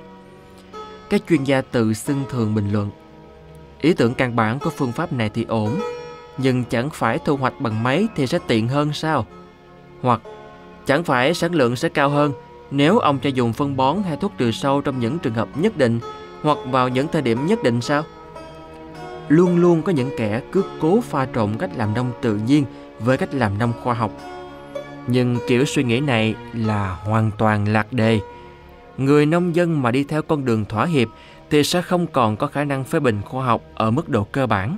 [1.10, 2.90] Các chuyên gia tự xưng thường bình luận
[3.82, 5.80] Ý tưởng căn bản của phương pháp này thì ổn
[6.38, 9.26] Nhưng chẳng phải thu hoạch bằng máy thì sẽ tiện hơn sao?
[10.02, 10.22] Hoặc
[10.86, 12.32] chẳng phải sản lượng sẽ cao hơn
[12.72, 15.78] nếu ông cho dùng phân bón hay thuốc trừ sâu trong những trường hợp nhất
[15.78, 16.00] định
[16.42, 18.04] hoặc vào những thời điểm nhất định sao?
[19.28, 22.66] Luôn luôn có những kẻ cứ cố pha trộn cách làm nông tự nhiên
[23.00, 24.12] với cách làm nông khoa học.
[25.08, 28.20] Nhưng kiểu suy nghĩ này là hoàn toàn lạc đề.
[28.98, 31.08] Người nông dân mà đi theo con đường thỏa hiệp
[31.50, 34.48] thì sẽ không còn có khả năng phê bình khoa học ở mức độ cơ
[34.48, 34.78] bản.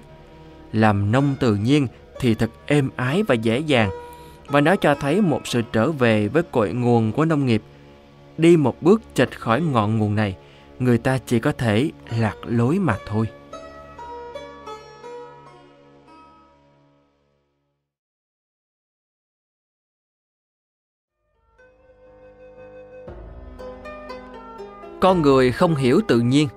[0.74, 1.88] Làm nông tự nhiên
[2.20, 3.90] thì thật êm ái và dễ dàng
[4.48, 7.64] và nó cho thấy một sự trở về với cội nguồn của nông nghiệp.
[8.38, 10.36] Đi một bước chệch khỏi ngọn nguồn này,
[10.80, 13.28] người ta chỉ có thể lạc lối mà thôi.
[25.02, 26.48] Con người không hiểu tự nhiên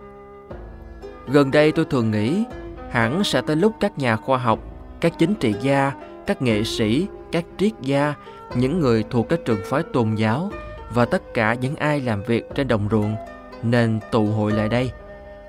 [1.27, 2.45] Gần đây tôi thường nghĩ
[2.91, 4.59] hẳn sẽ tới lúc các nhà khoa học,
[5.01, 5.93] các chính trị gia,
[6.27, 8.15] các nghệ sĩ, các triết gia,
[8.55, 10.51] những người thuộc các trường phái tôn giáo
[10.95, 13.17] và tất cả những ai làm việc trên đồng ruộng
[13.63, 14.91] nên tụ hội lại đây,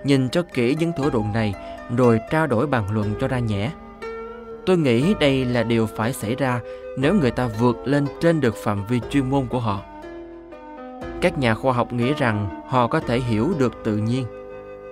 [0.03, 1.53] nhìn cho kỹ những thửa ruộng này
[1.97, 3.71] rồi trao đổi bàn luận cho ra nhẽ.
[4.65, 6.59] Tôi nghĩ đây là điều phải xảy ra
[6.97, 9.81] nếu người ta vượt lên trên được phạm vi chuyên môn của họ.
[11.21, 14.25] Các nhà khoa học nghĩ rằng họ có thể hiểu được tự nhiên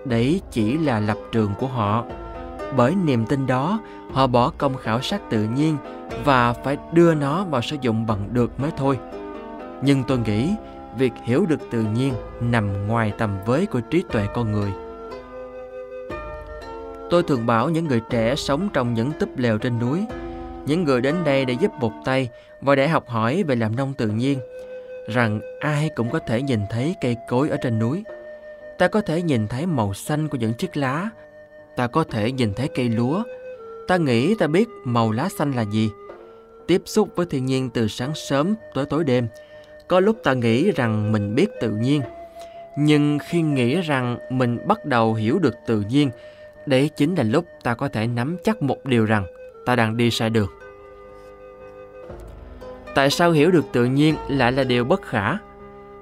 [0.05, 2.05] đấy chỉ là lập trường của họ.
[2.75, 3.79] Bởi niềm tin đó,
[4.11, 5.77] họ bỏ công khảo sát tự nhiên
[6.25, 8.99] và phải đưa nó vào sử dụng bằng được mới thôi.
[9.81, 10.49] Nhưng tôi nghĩ
[10.97, 14.71] việc hiểu được tự nhiên nằm ngoài tầm với của trí tuệ con người.
[17.09, 20.05] Tôi thường bảo những người trẻ sống trong những túp lều trên núi,
[20.65, 22.29] những người đến đây để giúp một tay
[22.61, 24.39] và để học hỏi về làm nông tự nhiên,
[25.09, 28.03] rằng ai cũng có thể nhìn thấy cây cối ở trên núi.
[28.77, 31.09] Ta có thể nhìn thấy màu xanh của những chiếc lá,
[31.75, 33.23] ta có thể nhìn thấy cây lúa.
[33.87, 35.89] Ta nghĩ ta biết màu lá xanh là gì.
[36.67, 39.27] Tiếp xúc với thiên nhiên từ sáng sớm tới tối đêm,
[39.87, 42.01] có lúc ta nghĩ rằng mình biết tự nhiên.
[42.77, 46.11] Nhưng khi nghĩ rằng mình bắt đầu hiểu được tự nhiên,
[46.65, 49.25] đấy chính là lúc ta có thể nắm chắc một điều rằng
[49.65, 50.58] ta đang đi sai đường.
[52.95, 55.37] Tại sao hiểu được tự nhiên lại là điều bất khả?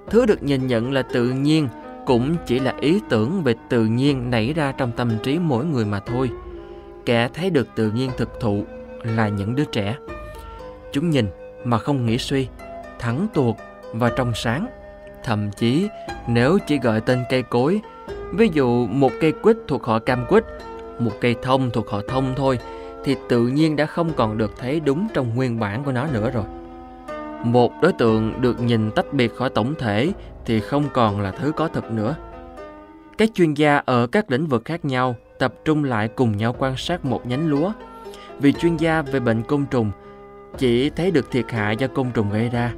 [0.10, 1.68] Thứ được nhìn nhận là tự nhiên
[2.06, 5.86] cũng chỉ là ý tưởng về tự nhiên nảy ra trong tâm trí mỗi người
[5.86, 6.30] mà thôi.
[7.06, 8.64] Kẻ thấy được tự nhiên thực thụ
[9.04, 9.96] là những đứa trẻ.
[10.92, 11.28] Chúng nhìn
[11.64, 12.48] mà không nghĩ suy,
[13.00, 13.56] thẳng tuột
[13.94, 14.68] và trong sáng.
[15.24, 15.88] Thậm chí
[16.28, 17.82] nếu chỉ gọi tên cây cối,
[18.34, 20.44] ví dụ một cây quýt thuộc họ cam quýt,
[21.00, 22.60] một cây thông thuộc họ thông thôi,
[23.04, 26.32] thì tự nhiên đã không còn được thấy đúng trong nguyên bản của nó nữa
[26.34, 26.44] rồi.
[27.44, 30.12] Một đối tượng được nhìn tách biệt khỏi tổng thể
[30.46, 32.16] thì không còn là thứ có thực nữa.
[33.18, 36.78] Các chuyên gia ở các lĩnh vực khác nhau tập trung lại cùng nhau quan
[36.78, 37.72] sát một nhánh lúa.
[38.40, 39.92] Vì chuyên gia về bệnh côn trùng
[40.58, 42.74] chỉ thấy được thiệt hại do côn trùng gây ra.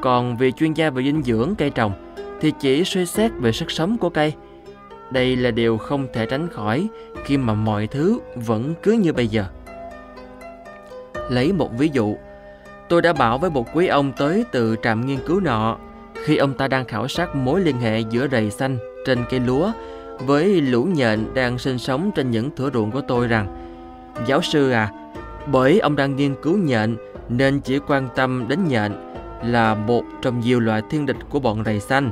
[0.00, 1.92] Còn vì chuyên gia về dinh dưỡng cây trồng
[2.40, 4.32] thì chỉ suy xét về sức sống của cây.
[5.10, 6.88] Đây là điều không thể tránh khỏi
[7.24, 9.44] khi mà mọi thứ vẫn cứ như bây giờ.
[11.30, 12.16] Lấy một ví dụ,
[12.88, 15.76] tôi đã bảo với một quý ông tới từ trạm nghiên cứu nọ
[16.24, 19.72] khi ông ta đang khảo sát mối liên hệ giữa rầy xanh trên cây lúa
[20.18, 23.68] với lũ nhện đang sinh sống trên những thửa ruộng của tôi rằng
[24.26, 24.92] Giáo sư à,
[25.46, 26.96] bởi ông đang nghiên cứu nhện
[27.28, 28.92] nên chỉ quan tâm đến nhện
[29.44, 32.10] là một trong nhiều loại thiên địch của bọn rầy xanh.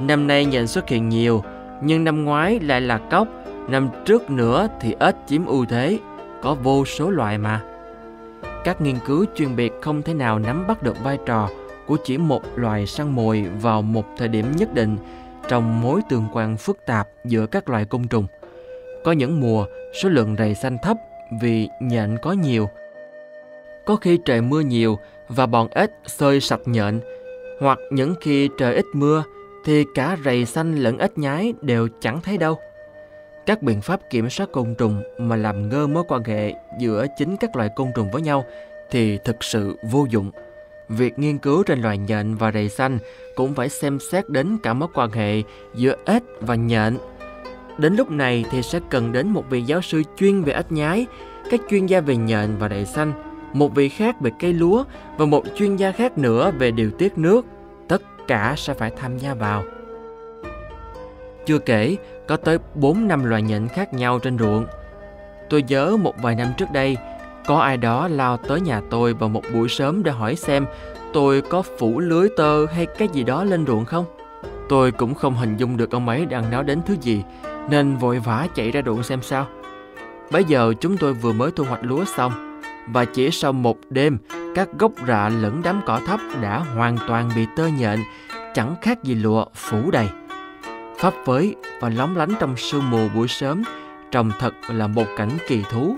[0.00, 1.44] Năm nay nhện xuất hiện nhiều,
[1.82, 3.28] nhưng năm ngoái lại là cóc,
[3.68, 5.98] năm trước nữa thì ếch chiếm ưu thế,
[6.42, 7.60] có vô số loại mà.
[8.66, 11.48] Các nghiên cứu chuyên biệt không thể nào nắm bắt được vai trò
[11.86, 14.96] của chỉ một loài săn mồi vào một thời điểm nhất định
[15.48, 18.26] trong mối tương quan phức tạp giữa các loài côn trùng.
[19.04, 19.66] Có những mùa
[20.02, 20.96] số lượng rầy xanh thấp
[21.40, 22.68] vì nhện có nhiều.
[23.84, 24.98] Có khi trời mưa nhiều
[25.28, 27.00] và bọn ếch sơi sạch nhện,
[27.60, 29.24] hoặc những khi trời ít mưa
[29.64, 32.58] thì cả rầy xanh lẫn ếch nhái đều chẳng thấy đâu.
[33.46, 37.36] Các biện pháp kiểm soát côn trùng mà làm ngơ mối quan hệ giữa chính
[37.36, 38.44] các loài côn trùng với nhau
[38.90, 40.30] thì thực sự vô dụng.
[40.88, 42.98] Việc nghiên cứu trên loài nhện và rầy xanh
[43.34, 45.42] cũng phải xem xét đến cả mối quan hệ
[45.74, 46.96] giữa ếch và nhện.
[47.78, 51.06] Đến lúc này thì sẽ cần đến một vị giáo sư chuyên về ếch nhái,
[51.50, 53.12] các chuyên gia về nhện và rầy xanh,
[53.52, 54.84] một vị khác về cây lúa
[55.18, 57.46] và một chuyên gia khác nữa về điều tiết nước.
[57.88, 59.64] Tất cả sẽ phải tham gia vào.
[61.46, 61.96] Chưa kể,
[62.28, 64.66] có tới 4 năm loài nhện khác nhau trên ruộng.
[65.50, 66.96] Tôi nhớ một vài năm trước đây,
[67.46, 70.66] có ai đó lao tới nhà tôi vào một buổi sớm để hỏi xem
[71.12, 74.04] tôi có phủ lưới tơ hay cái gì đó lên ruộng không.
[74.68, 77.22] Tôi cũng không hình dung được ông ấy đang nói đến thứ gì,
[77.70, 79.46] nên vội vã chạy ra ruộng xem sao.
[80.30, 84.18] Bây giờ chúng tôi vừa mới thu hoạch lúa xong, và chỉ sau một đêm,
[84.54, 88.00] các gốc rạ lẫn đám cỏ thấp đã hoàn toàn bị tơ nhện,
[88.54, 90.08] chẳng khác gì lụa phủ đầy.
[90.98, 93.62] Pháp phới và lóng lánh trong sương mù buổi sớm,
[94.10, 95.96] trông thật là một cảnh kỳ thú.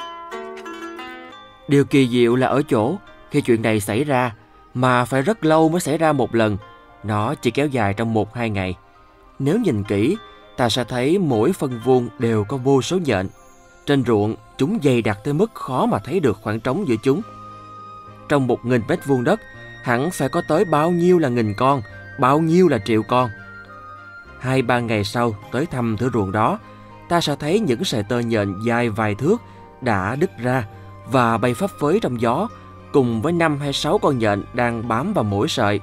[1.69, 2.97] Điều kỳ diệu là ở chỗ,
[3.31, 4.35] khi chuyện này xảy ra,
[4.75, 6.57] mà phải rất lâu mới xảy ra một lần,
[7.05, 8.75] nó chỉ kéo dài trong một hai ngày.
[9.39, 10.17] Nếu nhìn kỹ,
[10.57, 13.29] ta sẽ thấy mỗi phân vuông đều có vô số nhện.
[13.87, 17.21] Trên ruộng, chúng dày đặc tới mức khó mà thấy được khoảng trống giữa chúng.
[18.29, 19.41] Trong một nghìn mét vuông đất,
[19.83, 21.83] hẳn phải có tới bao nhiêu là nghìn con,
[22.21, 23.31] bao nhiêu là triệu con.
[24.41, 26.59] Hai ba ngày sau tới thăm thửa ruộng đó,
[27.09, 29.37] ta sẽ thấy những sợi tơ nhện dài vài thước
[29.81, 30.65] đã đứt ra
[31.11, 32.49] và bay phấp phới trong gió
[32.93, 35.81] cùng với năm hay sáu con nhện đang bám vào mỗi sợi.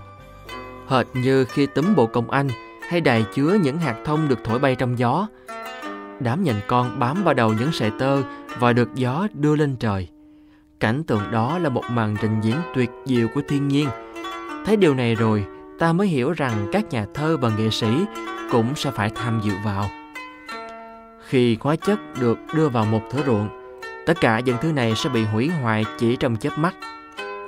[0.88, 2.48] Hệt như khi túm bộ công anh
[2.90, 5.28] hay đài chứa những hạt thông được thổi bay trong gió.
[6.20, 8.22] Đám nhện con bám vào đầu những sợi tơ
[8.60, 10.08] và được gió đưa lên trời.
[10.80, 13.90] Cảnh tượng đó là một màn trình diễn tuyệt diệu của thiên nhiên.
[14.66, 15.46] Thấy điều này rồi,
[15.80, 17.88] ta mới hiểu rằng các nhà thơ và nghệ sĩ
[18.52, 19.90] cũng sẽ phải tham dự vào.
[21.28, 23.50] Khi hóa chất được đưa vào một thửa ruộng,
[24.06, 26.76] tất cả những thứ này sẽ bị hủy hoại chỉ trong chớp mắt.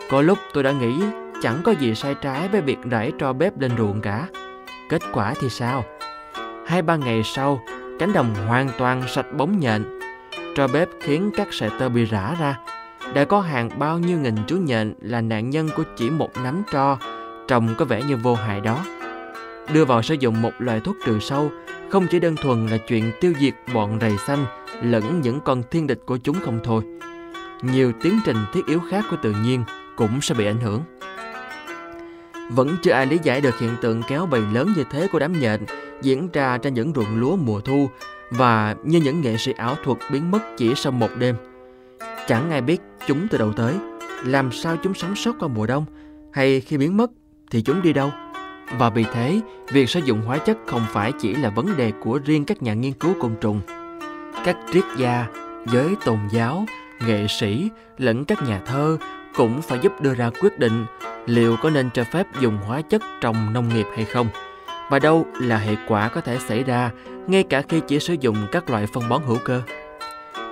[0.10, 1.04] Có lúc tôi đã nghĩ
[1.42, 4.28] chẳng có gì sai trái với việc rải tro bếp lên ruộng cả.
[4.90, 5.84] Kết quả thì sao?
[6.66, 7.60] Hai ba ngày sau,
[8.00, 10.00] cánh đồng hoàn toàn sạch bóng nhện.
[10.56, 12.60] Tro bếp khiến các sợi tơ bị rã ra.
[13.14, 16.64] Đã có hàng bao nhiêu nghìn chú nhện là nạn nhân của chỉ một nắm
[16.72, 16.98] tro,
[17.48, 18.86] trông có vẻ như vô hại đó.
[19.74, 21.52] Đưa vào sử dụng một loại thuốc trừ sâu
[21.92, 24.46] không chỉ đơn thuần là chuyện tiêu diệt bọn rầy xanh
[24.82, 26.84] lẫn những con thiên địch của chúng không thôi.
[27.62, 29.64] Nhiều tiến trình thiết yếu khác của tự nhiên
[29.96, 30.82] cũng sẽ bị ảnh hưởng.
[32.50, 35.40] Vẫn chưa ai lý giải được hiện tượng kéo bầy lớn như thế của đám
[35.40, 35.66] nhện
[36.02, 37.90] diễn ra trên những ruộng lúa mùa thu
[38.30, 41.36] và như những nghệ sĩ ảo thuật biến mất chỉ sau một đêm.
[42.28, 43.76] Chẳng ai biết chúng từ đầu tới,
[44.26, 45.86] làm sao chúng sống sót qua mùa đông,
[46.34, 47.12] hay khi biến mất
[47.52, 48.12] thì chúng đi đâu.
[48.72, 49.40] Và vì thế,
[49.72, 52.74] việc sử dụng hóa chất không phải chỉ là vấn đề của riêng các nhà
[52.74, 53.62] nghiên cứu côn trùng.
[54.46, 55.28] Các triết gia,
[55.66, 56.66] giới tôn giáo,
[57.08, 58.98] nghệ sĩ lẫn các nhà thơ
[59.36, 60.86] cũng phải giúp đưa ra quyết định
[61.26, 64.28] liệu có nên cho phép dùng hóa chất trong nông nghiệp hay không
[64.90, 66.92] và đâu là hệ quả có thể xảy ra
[67.28, 69.62] ngay cả khi chỉ sử dụng các loại phân bón hữu cơ.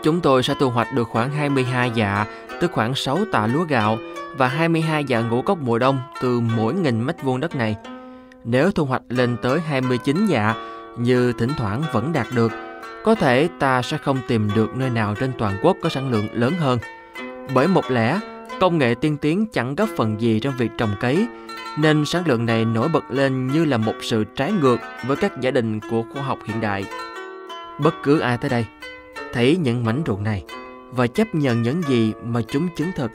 [0.03, 2.25] Chúng tôi sẽ thu hoạch được khoảng 22 dạ,
[2.61, 3.97] tức khoảng 6 tạ lúa gạo
[4.37, 7.75] và 22 dạ ngũ cốc mùa đông từ mỗi nghìn mét vuông đất này.
[8.47, 10.55] Nếu thu hoạch lên tới 29 dạ,
[10.97, 12.51] như thỉnh thoảng vẫn đạt được,
[13.03, 16.27] có thể ta sẽ không tìm được nơi nào trên toàn quốc có sản lượng
[16.33, 16.79] lớn hơn.
[17.53, 18.19] Bởi một lẽ,
[18.59, 21.27] công nghệ tiên tiến chẳng góp phần gì trong việc trồng cấy,
[21.77, 24.77] nên sản lượng này nổi bật lên như là một sự trái ngược
[25.07, 26.85] với các giả định của khoa học hiện đại.
[27.79, 28.65] Bất cứ ai tới đây,
[29.33, 30.43] thấy những mảnh ruộng này
[30.91, 33.11] và chấp nhận những gì mà chúng chứng thực,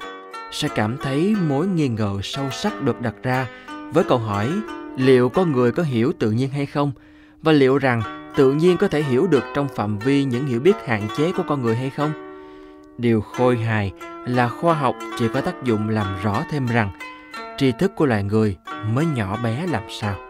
[0.52, 3.46] sẽ cảm thấy mối nghi ngờ sâu sắc được đặt ra
[3.92, 4.48] với câu hỏi
[4.96, 6.92] liệu con người có hiểu tự nhiên hay không?
[7.42, 8.02] Và liệu rằng
[8.36, 11.42] tự nhiên có thể hiểu được trong phạm vi những hiểu biết hạn chế của
[11.48, 12.12] con người hay không?
[12.98, 13.92] Điều khôi hài
[14.26, 16.90] là khoa học chỉ có tác dụng làm rõ thêm rằng
[17.58, 18.56] tri thức của loài người
[18.94, 20.29] mới nhỏ bé làm sao.